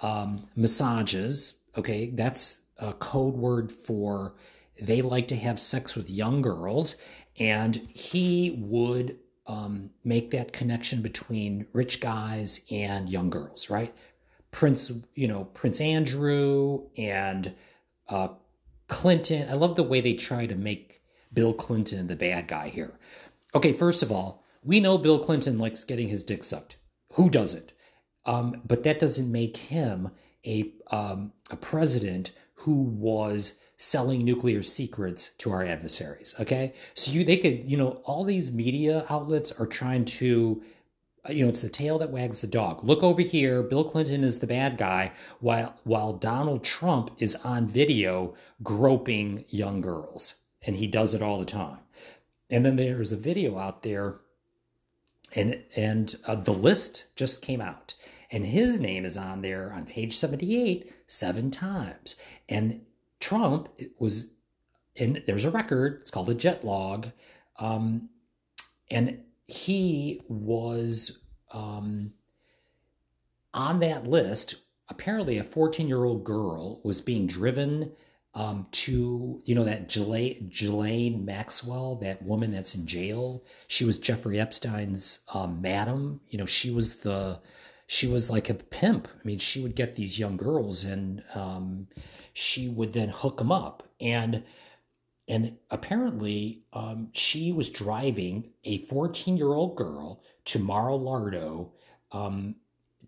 um, 0.00 0.48
massages. 0.54 1.60
Okay, 1.76 2.10
that's 2.10 2.60
a 2.78 2.92
code 2.92 3.34
word 3.34 3.72
for 3.72 4.34
they 4.80 5.00
like 5.00 5.26
to 5.28 5.36
have 5.36 5.58
sex 5.58 5.94
with 5.94 6.10
young 6.10 6.42
girls 6.42 6.96
and 7.38 7.76
he 7.76 8.58
would 8.58 9.18
um, 9.46 9.90
make 10.04 10.30
that 10.30 10.52
connection 10.52 11.02
between 11.02 11.66
rich 11.72 12.00
guys 12.00 12.60
and 12.70 13.08
young 13.08 13.30
girls, 13.30 13.70
right? 13.70 13.94
Prince, 14.50 14.90
you 15.14 15.28
know, 15.28 15.44
Prince 15.44 15.80
Andrew 15.80 16.88
and 16.96 17.54
uh, 18.08 18.28
Clinton. 18.88 19.48
I 19.48 19.54
love 19.54 19.76
the 19.76 19.82
way 19.82 20.00
they 20.00 20.14
try 20.14 20.46
to 20.46 20.54
make 20.54 21.02
Bill 21.32 21.52
Clinton 21.52 22.06
the 22.06 22.16
bad 22.16 22.48
guy 22.48 22.68
here. 22.68 22.98
Okay, 23.54 23.72
first 23.72 24.02
of 24.02 24.10
all, 24.10 24.44
we 24.62 24.80
know 24.80 24.98
Bill 24.98 25.18
Clinton 25.18 25.58
likes 25.58 25.84
getting 25.84 26.08
his 26.08 26.24
dick 26.24 26.42
sucked. 26.42 26.76
Who 27.12 27.30
doesn't? 27.30 27.72
Um, 28.24 28.62
but 28.66 28.82
that 28.82 28.98
doesn't 28.98 29.30
make 29.30 29.56
him 29.56 30.10
a 30.44 30.72
um, 30.90 31.32
a 31.50 31.56
president 31.56 32.32
who 32.54 32.74
was 32.74 33.58
selling 33.76 34.24
nuclear 34.24 34.62
secrets 34.62 35.32
to 35.38 35.50
our 35.50 35.64
adversaries. 35.64 36.34
Okay, 36.40 36.72
so 36.94 37.10
you 37.10 37.24
they 37.24 37.36
could 37.36 37.70
you 37.70 37.76
know 37.76 38.00
all 38.04 38.24
these 38.24 38.52
media 38.52 39.04
outlets 39.10 39.52
are 39.52 39.66
trying 39.66 40.04
to 40.04 40.62
you 41.28 41.42
know 41.42 41.48
it's 41.48 41.62
the 41.62 41.68
tail 41.68 41.98
that 41.98 42.10
wags 42.10 42.40
the 42.40 42.46
dog. 42.46 42.82
Look 42.84 43.02
over 43.02 43.22
here 43.22 43.62
bill 43.62 43.84
clinton 43.84 44.24
is 44.24 44.38
the 44.38 44.46
bad 44.46 44.78
guy 44.78 45.12
while 45.40 45.76
while 45.84 46.12
donald 46.14 46.64
trump 46.64 47.10
is 47.18 47.34
on 47.36 47.66
video 47.66 48.34
groping 48.62 49.44
young 49.48 49.80
girls 49.80 50.36
and 50.66 50.76
he 50.76 50.86
does 50.86 51.14
it 51.14 51.22
all 51.22 51.38
the 51.38 51.44
time. 51.44 51.78
And 52.48 52.64
then 52.64 52.76
there's 52.76 53.12
a 53.12 53.16
video 53.16 53.58
out 53.58 53.82
there 53.82 54.20
and 55.34 55.62
and 55.76 56.16
uh, 56.26 56.36
the 56.36 56.52
list 56.52 57.06
just 57.16 57.42
came 57.42 57.60
out 57.60 57.94
and 58.30 58.46
his 58.46 58.80
name 58.80 59.04
is 59.04 59.16
on 59.16 59.42
there 59.42 59.72
on 59.72 59.86
page 59.86 60.16
78 60.16 60.92
seven 61.06 61.50
times. 61.50 62.16
And 62.48 62.85
trump 63.20 63.68
was 63.98 64.30
and 64.98 65.22
there's 65.26 65.44
a 65.44 65.50
record 65.50 65.98
it's 66.00 66.10
called 66.10 66.28
a 66.28 66.34
jet 66.34 66.64
log 66.64 67.08
um, 67.58 68.08
and 68.90 69.20
he 69.46 70.22
was 70.28 71.18
um, 71.52 72.12
on 73.54 73.80
that 73.80 74.06
list. 74.06 74.56
Apparently, 74.88 75.38
a 75.38 75.44
14 75.44 75.88
year 75.88 76.04
old 76.04 76.24
girl 76.24 76.80
was 76.84 77.00
being 77.00 77.26
driven 77.26 77.92
um, 78.34 78.66
to, 78.70 79.40
you 79.44 79.54
know, 79.54 79.64
that 79.64 79.88
Ghislaine 79.88 81.24
Maxwell, 81.24 81.96
that 81.96 82.22
woman 82.22 82.52
that's 82.52 82.74
in 82.74 82.86
jail. 82.86 83.42
She 83.66 83.84
was 83.84 83.98
Jeffrey 83.98 84.38
Epstein's 84.38 85.20
um, 85.32 85.60
madam. 85.62 86.20
You 86.28 86.38
know, 86.38 86.46
she 86.46 86.70
was 86.70 86.96
the, 86.96 87.40
she 87.86 88.06
was 88.06 88.28
like 88.28 88.50
a 88.50 88.54
pimp. 88.54 89.08
I 89.08 89.26
mean, 89.26 89.38
she 89.38 89.60
would 89.60 89.74
get 89.74 89.96
these 89.96 90.18
young 90.18 90.36
girls 90.36 90.84
and 90.84 91.24
um, 91.34 91.88
she 92.38 92.68
would 92.68 92.92
then 92.92 93.08
hook 93.08 93.40
him 93.40 93.50
up. 93.50 93.82
And 93.98 94.44
and 95.26 95.56
apparently, 95.70 96.62
um, 96.74 97.08
she 97.12 97.50
was 97.50 97.70
driving 97.70 98.52
a 98.62 98.84
14 98.84 99.38
year 99.38 99.54
old 99.54 99.74
girl 99.74 100.22
to 100.44 100.58
Mar 100.58 100.90
a 100.90 100.92
Lardo 100.92 101.70
um, 102.12 102.56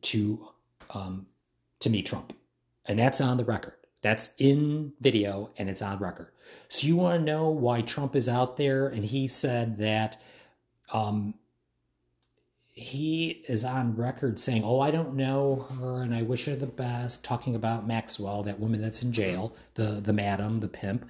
to, 0.01 0.49
um, 0.95 1.27
to 1.81 1.91
meet 1.91 2.07
Trump. 2.07 2.33
And 2.87 2.99
that's 2.99 3.21
on 3.21 3.37
the 3.37 3.45
record. 3.45 3.75
That's 4.01 4.31
in 4.39 4.95
video 5.01 5.51
and 5.59 5.69
it's 5.69 5.83
on 5.83 5.99
record. 5.99 6.33
So 6.69 6.87
you 6.87 6.97
want 6.97 7.21
to 7.21 7.25
know 7.25 7.51
why 7.51 7.83
Trump 7.83 8.17
is 8.17 8.29
out 8.31 8.57
there? 8.57 8.89
And 8.89 9.05
he 9.05 9.29
said 9.29 9.77
that 9.77 10.21
um, 10.93 11.35
he 12.79 13.43
is 13.49 13.65
on 13.65 13.97
record 13.97 14.39
saying, 14.39 14.63
"Oh, 14.65 14.81
I 14.81 14.91
don't 14.91 15.15
know 15.15 15.67
her, 15.79 16.03
and 16.03 16.15
I 16.15 16.23
wish 16.23 16.47
her 16.47 16.57
the 16.57 16.67
best." 16.67 17.25
Talking 17.25 17.55
about 17.55 17.87
Maxwell, 17.87 18.43
that 18.45 18.61
woman 18.61 18.81
that's 18.81 19.03
in 19.03 19.13
jail, 19.13 19.55
the 19.75 20.01
the 20.01 20.13
madam, 20.13 20.61
the 20.61 20.69
pimp, 20.69 21.09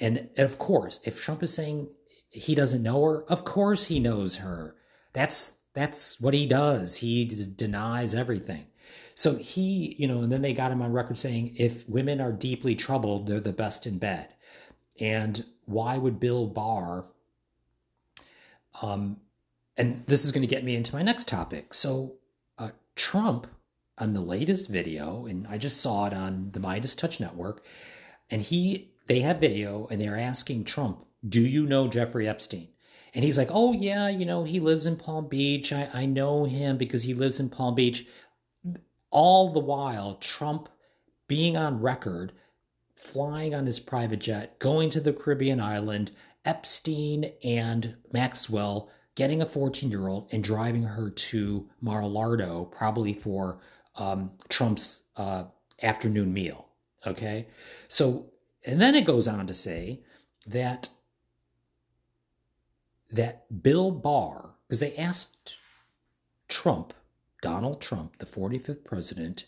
and 0.00 0.28
of 0.38 0.58
course, 0.58 1.00
if 1.04 1.20
Trump 1.20 1.42
is 1.42 1.52
saying 1.52 1.88
he 2.30 2.54
doesn't 2.54 2.82
know 2.82 3.04
her, 3.04 3.24
of 3.24 3.44
course 3.44 3.86
he 3.86 4.00
knows 4.00 4.36
her. 4.36 4.74
That's 5.12 5.52
that's 5.74 6.20
what 6.20 6.34
he 6.34 6.46
does. 6.46 6.96
He 6.96 7.24
denies 7.24 8.14
everything. 8.14 8.66
So 9.14 9.36
he, 9.36 9.94
you 9.98 10.08
know, 10.08 10.22
and 10.22 10.32
then 10.32 10.42
they 10.42 10.54
got 10.54 10.72
him 10.72 10.82
on 10.82 10.92
record 10.92 11.18
saying 11.18 11.54
if 11.58 11.88
women 11.88 12.20
are 12.20 12.32
deeply 12.32 12.74
troubled, 12.74 13.26
they're 13.26 13.40
the 13.40 13.52
best 13.52 13.86
in 13.86 13.98
bed. 13.98 14.28
And 14.98 15.44
why 15.66 15.98
would 15.98 16.18
Bill 16.18 16.46
Barr 16.46 17.06
um 18.82 19.18
and 19.80 20.04
this 20.06 20.26
is 20.26 20.30
going 20.30 20.42
to 20.42 20.54
get 20.54 20.62
me 20.62 20.76
into 20.76 20.94
my 20.94 21.02
next 21.02 21.26
topic. 21.26 21.72
So 21.72 22.16
uh, 22.58 22.68
Trump 22.96 23.46
on 23.96 24.12
the 24.12 24.20
latest 24.20 24.68
video, 24.68 25.24
and 25.24 25.46
I 25.48 25.56
just 25.56 25.80
saw 25.80 26.06
it 26.06 26.12
on 26.12 26.50
the 26.52 26.60
MeidasTouch 26.60 27.18
Network, 27.18 27.64
and 28.28 28.42
he 28.42 28.92
they 29.06 29.20
have 29.20 29.40
video 29.40 29.88
and 29.90 29.98
they're 29.98 30.18
asking 30.18 30.64
Trump, 30.64 31.06
Do 31.26 31.40
you 31.40 31.64
know 31.64 31.88
Jeffrey 31.88 32.28
Epstein? 32.28 32.68
And 33.14 33.24
he's 33.24 33.38
like, 33.38 33.48
Oh, 33.50 33.72
yeah, 33.72 34.08
you 34.08 34.26
know, 34.26 34.44
he 34.44 34.60
lives 34.60 34.84
in 34.84 34.96
Palm 34.96 35.28
Beach. 35.28 35.72
I, 35.72 35.88
I 35.94 36.04
know 36.04 36.44
him 36.44 36.76
because 36.76 37.04
he 37.04 37.14
lives 37.14 37.40
in 37.40 37.48
Palm 37.48 37.74
Beach. 37.74 38.06
All 39.10 39.50
the 39.50 39.60
while, 39.60 40.16
Trump 40.16 40.68
being 41.26 41.56
on 41.56 41.80
record, 41.80 42.32
flying 42.94 43.54
on 43.54 43.64
his 43.64 43.80
private 43.80 44.20
jet, 44.20 44.58
going 44.58 44.90
to 44.90 45.00
the 45.00 45.14
Caribbean 45.14 45.58
island, 45.58 46.12
Epstein 46.44 47.32
and 47.42 47.96
Maxwell 48.12 48.90
getting 49.20 49.42
a 49.42 49.46
14 49.46 49.90
year 49.90 50.08
old 50.08 50.32
and 50.32 50.42
driving 50.42 50.82
her 50.82 51.10
to 51.10 51.68
Mar 51.82 52.00
Lardo, 52.00 52.70
probably 52.70 53.12
for 53.12 53.60
um, 53.96 54.30
Trump's 54.48 55.02
uh, 55.14 55.44
afternoon 55.82 56.32
meal. 56.32 56.68
Okay. 57.06 57.46
So 57.86 58.30
and 58.64 58.80
then 58.80 58.94
it 58.94 59.04
goes 59.04 59.28
on 59.28 59.46
to 59.46 59.52
say 59.52 60.00
that 60.46 60.88
that 63.10 63.62
Bill 63.62 63.90
Barr, 63.90 64.54
because 64.66 64.80
they 64.80 64.96
asked 64.96 65.58
Trump, 66.48 66.94
Donald 67.42 67.82
Trump, 67.82 68.16
the 68.20 68.24
45th 68.24 68.86
president, 68.86 69.44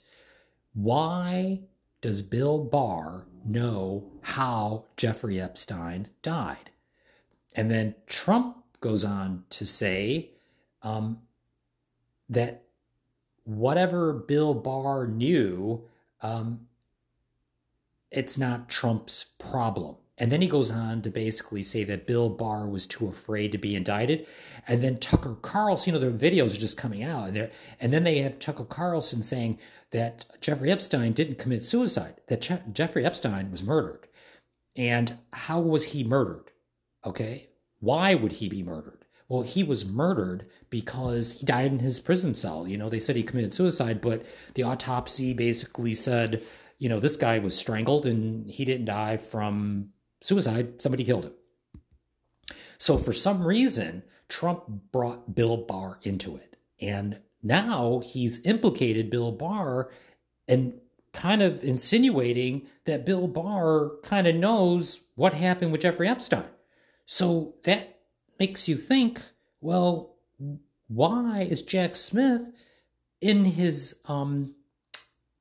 why 0.74 1.60
does 2.02 2.20
Bill 2.20 2.62
Barr 2.62 3.24
know 3.42 4.12
how 4.20 4.84
Jeffrey 4.98 5.40
Epstein 5.40 6.08
died? 6.20 6.72
And 7.56 7.70
then 7.70 7.94
Trump 8.06 8.61
goes 8.82 9.04
on 9.04 9.44
to 9.50 9.64
say 9.64 10.32
um, 10.82 11.22
that 12.28 12.64
whatever 13.44 14.12
Bill 14.12 14.52
Barr 14.52 15.06
knew, 15.06 15.84
um, 16.20 16.66
it's 18.10 18.36
not 18.36 18.68
Trump's 18.68 19.24
problem. 19.38 19.96
And 20.18 20.30
then 20.30 20.42
he 20.42 20.48
goes 20.48 20.70
on 20.70 21.00
to 21.02 21.10
basically 21.10 21.62
say 21.62 21.84
that 21.84 22.06
Bill 22.06 22.28
Barr 22.28 22.68
was 22.68 22.86
too 22.86 23.08
afraid 23.08 23.50
to 23.52 23.58
be 23.58 23.74
indicted. 23.74 24.26
And 24.68 24.84
then 24.84 24.98
Tucker 24.98 25.36
Carlson, 25.40 25.94
you 25.94 25.98
know, 25.98 26.04
their 26.04 26.30
videos 26.30 26.54
are 26.54 26.60
just 26.60 26.76
coming 26.76 27.02
out. 27.02 27.30
And, 27.30 27.50
and 27.80 27.92
then 27.92 28.04
they 28.04 28.18
have 28.18 28.38
Tucker 28.38 28.64
Carlson 28.64 29.22
saying 29.22 29.58
that 29.90 30.26
Jeffrey 30.40 30.70
Epstein 30.70 31.12
didn't 31.12 31.38
commit 31.38 31.64
suicide, 31.64 32.20
that 32.28 32.42
Je- 32.42 32.62
Jeffrey 32.72 33.04
Epstein 33.04 33.50
was 33.50 33.62
murdered. 33.62 34.06
And 34.76 35.18
how 35.32 35.60
was 35.60 35.86
he 35.86 36.04
murdered? 36.04 36.50
Okay. 37.04 37.48
Why 37.82 38.14
would 38.14 38.32
he 38.32 38.48
be 38.48 38.62
murdered? 38.62 39.04
Well, 39.28 39.42
he 39.42 39.62
was 39.62 39.84
murdered 39.84 40.46
because 40.70 41.40
he 41.40 41.46
died 41.46 41.72
in 41.72 41.78
his 41.80 42.00
prison 42.00 42.34
cell. 42.34 42.66
You 42.66 42.78
know, 42.78 42.88
they 42.88 43.00
said 43.00 43.16
he 43.16 43.22
committed 43.22 43.52
suicide, 43.52 44.00
but 44.00 44.24
the 44.54 44.62
autopsy 44.62 45.34
basically 45.34 45.94
said 45.94 46.42
you 46.82 46.88
know, 46.88 46.98
this 46.98 47.14
guy 47.14 47.38
was 47.38 47.56
strangled 47.56 48.06
and 48.06 48.50
he 48.50 48.64
didn't 48.64 48.86
die 48.86 49.16
from 49.16 49.90
suicide. 50.20 50.82
Somebody 50.82 51.04
killed 51.04 51.26
him. 51.26 51.34
So 52.76 52.98
for 52.98 53.12
some 53.12 53.46
reason, 53.46 54.02
Trump 54.28 54.64
brought 54.90 55.32
Bill 55.32 55.58
Barr 55.58 56.00
into 56.02 56.34
it. 56.34 56.56
And 56.80 57.20
now 57.40 58.02
he's 58.04 58.44
implicated 58.44 59.10
Bill 59.10 59.30
Barr 59.30 59.92
and 60.48 60.80
kind 61.12 61.40
of 61.40 61.62
insinuating 61.62 62.66
that 62.84 63.06
Bill 63.06 63.28
Barr 63.28 63.92
kind 64.02 64.26
of 64.26 64.34
knows 64.34 65.04
what 65.14 65.34
happened 65.34 65.70
with 65.70 65.82
Jeffrey 65.82 66.08
Epstein. 66.08 66.50
So 67.12 67.56
that 67.64 67.98
makes 68.40 68.68
you 68.68 68.78
think, 68.78 69.20
well, 69.60 70.14
why 70.88 71.42
is 71.42 71.60
Jack 71.60 71.94
Smith 71.94 72.50
in 73.20 73.44
his 73.44 73.96
um 74.06 74.54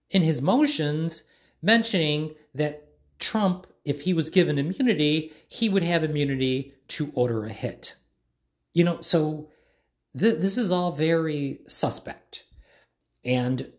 in 0.09 0.21
his 0.21 0.41
motions 0.41 1.23
mentioning 1.61 2.35
that 2.53 2.89
Trump, 3.19 3.67
if 3.85 4.01
he 4.01 4.13
was 4.13 4.29
given 4.29 4.57
immunity, 4.57 5.31
he 5.47 5.69
would 5.69 5.85
have 5.85 6.03
immunity 6.03 6.73
to 6.89 7.09
order 7.15 7.45
a 7.45 7.53
hit. 7.53 7.95
You 8.73 8.83
know, 8.83 8.99
so 8.99 9.47
th- 10.19 10.41
this 10.41 10.57
is 10.57 10.73
all 10.73 10.91
very 10.91 11.61
suspect. 11.67 12.43
And 13.23 13.71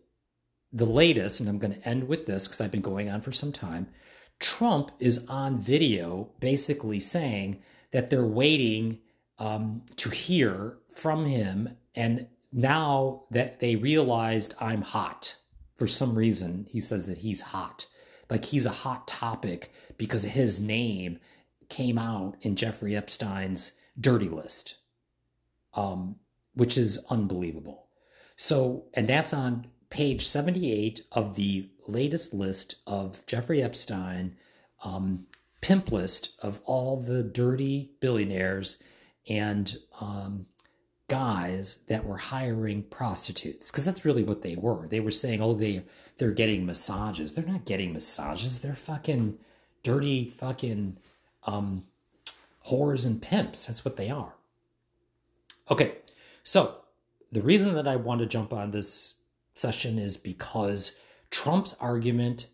the 0.71 0.85
latest, 0.85 1.39
and 1.39 1.47
I'm 1.47 1.59
going 1.59 1.75
to 1.75 1.87
end 1.87 2.07
with 2.07 2.25
this 2.25 2.47
because 2.47 2.59
I've 2.59 2.71
been 2.71 2.81
going 2.81 3.11
on 3.11 3.21
for 3.21 3.31
some 3.31 3.51
time 3.51 3.85
Trump 4.39 4.91
is 4.99 5.25
on 5.27 5.59
video 5.59 6.29
basically 6.39 6.99
saying 6.99 7.61
that 7.93 8.09
they're 8.09 8.25
waiting 8.25 8.99
um, 9.39 9.83
to 9.95 10.09
hear 10.09 10.77
from 10.93 11.25
him. 11.25 11.77
And 11.95 12.27
now 12.51 13.23
that 13.31 13.59
they 13.59 13.75
realized 13.75 14.53
I'm 14.59 14.81
hot, 14.81 15.37
for 15.77 15.87
some 15.87 16.15
reason, 16.15 16.67
he 16.69 16.81
says 16.81 17.07
that 17.07 17.19
he's 17.19 17.41
hot. 17.41 17.85
Like 18.29 18.45
he's 18.45 18.65
a 18.65 18.71
hot 18.71 19.07
topic 19.07 19.71
because 19.97 20.23
his 20.23 20.59
name 20.59 21.19
came 21.69 21.97
out 21.97 22.35
in 22.41 22.55
Jeffrey 22.55 22.95
Epstein's 22.95 23.73
dirty 23.99 24.29
list, 24.29 24.77
um, 25.73 26.15
which 26.53 26.77
is 26.77 27.03
unbelievable. 27.09 27.87
So, 28.35 28.85
and 28.93 29.07
that's 29.07 29.33
on 29.33 29.67
page 29.89 30.27
78 30.27 31.01
of 31.11 31.35
the 31.35 31.69
latest 31.87 32.33
list 32.33 32.75
of 32.87 33.23
Jeffrey 33.27 33.61
Epstein 33.61 34.35
um, 34.83 35.27
pimp 35.63 35.93
list 35.93 36.33
of 36.43 36.59
all 36.65 36.99
the 36.99 37.23
dirty 37.23 37.89
billionaires 38.01 38.83
and 39.29 39.77
um, 40.01 40.45
guys 41.07 41.77
that 41.87 42.05
were 42.05 42.17
hiring 42.17 42.83
prostitutes 42.83 43.71
because 43.71 43.85
that's 43.85 44.03
really 44.03 44.23
what 44.23 44.41
they 44.41 44.57
were. 44.57 44.89
They 44.89 44.99
were 44.99 45.09
saying, 45.09 45.41
"Oh, 45.41 45.53
they 45.53 45.85
they're 46.17 46.31
getting 46.31 46.65
massages." 46.65 47.33
They're 47.33 47.45
not 47.45 47.63
getting 47.63 47.93
massages. 47.93 48.59
They're 48.59 48.75
fucking 48.75 49.37
dirty 49.83 50.25
fucking 50.25 50.97
um 51.45 51.85
whores 52.67 53.05
and 53.05 53.21
pimps. 53.21 53.67
That's 53.67 53.85
what 53.85 53.95
they 53.95 54.09
are. 54.09 54.33
Okay. 55.71 55.93
So, 56.43 56.75
the 57.31 57.41
reason 57.41 57.73
that 57.75 57.87
I 57.87 57.95
want 57.95 58.19
to 58.19 58.25
jump 58.25 58.51
on 58.51 58.71
this 58.71 59.15
session 59.55 59.97
is 59.97 60.17
because 60.17 60.97
Trump's 61.31 61.77
argument 61.79 62.47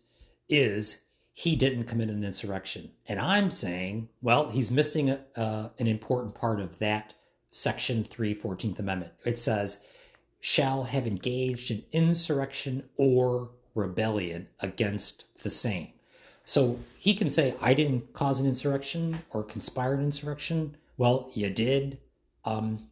is 0.48 1.02
he 1.32 1.56
didn't 1.56 1.84
commit 1.84 2.08
an 2.08 2.24
insurrection. 2.24 2.90
And 3.06 3.18
I'm 3.20 3.50
saying, 3.50 4.08
well, 4.20 4.50
he's 4.50 4.70
missing 4.70 5.10
a, 5.10 5.20
uh, 5.36 5.68
an 5.78 5.86
important 5.86 6.34
part 6.34 6.60
of 6.60 6.78
that 6.78 7.14
Section 7.50 8.04
3, 8.04 8.34
14th 8.34 8.78
Amendment. 8.78 9.12
It 9.24 9.38
says, 9.38 9.78
shall 10.40 10.84
have 10.84 11.06
engaged 11.06 11.70
in 11.70 11.84
insurrection 11.92 12.88
or 12.96 13.50
rebellion 13.74 14.48
against 14.60 15.24
the 15.42 15.50
same. 15.50 15.88
So 16.44 16.80
he 16.98 17.14
can 17.14 17.30
say, 17.30 17.54
I 17.60 17.74
didn't 17.74 18.12
cause 18.12 18.40
an 18.40 18.46
insurrection 18.46 19.22
or 19.30 19.44
conspire 19.44 19.94
an 19.94 20.04
insurrection. 20.04 20.76
Well, 20.96 21.30
you 21.34 21.50
did 21.50 21.98
um, 22.44 22.88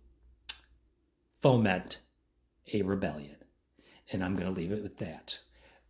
foment 1.41 1.99
a 2.73 2.83
rebellion. 2.83 3.37
And 4.13 4.25
I'm 4.25 4.35
going 4.35 4.47
to 4.47 4.53
leave 4.53 4.73
it 4.73 4.83
with 4.83 4.99
that. 4.99 5.41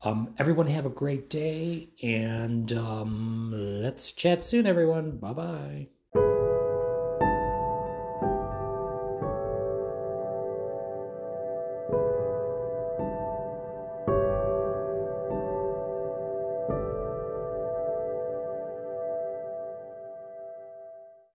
Um, 0.03 0.35
everyone 0.39 0.67
have 0.69 0.87
a 0.87 0.91
great 0.91 1.29
day 1.31 1.91
and 2.03 2.73
um, 2.73 3.51
let's 3.53 4.13
chat 4.13 4.43
soon, 4.43 4.67
everyone. 4.67 5.19
Bye 5.19 5.33
bye. 5.33 5.89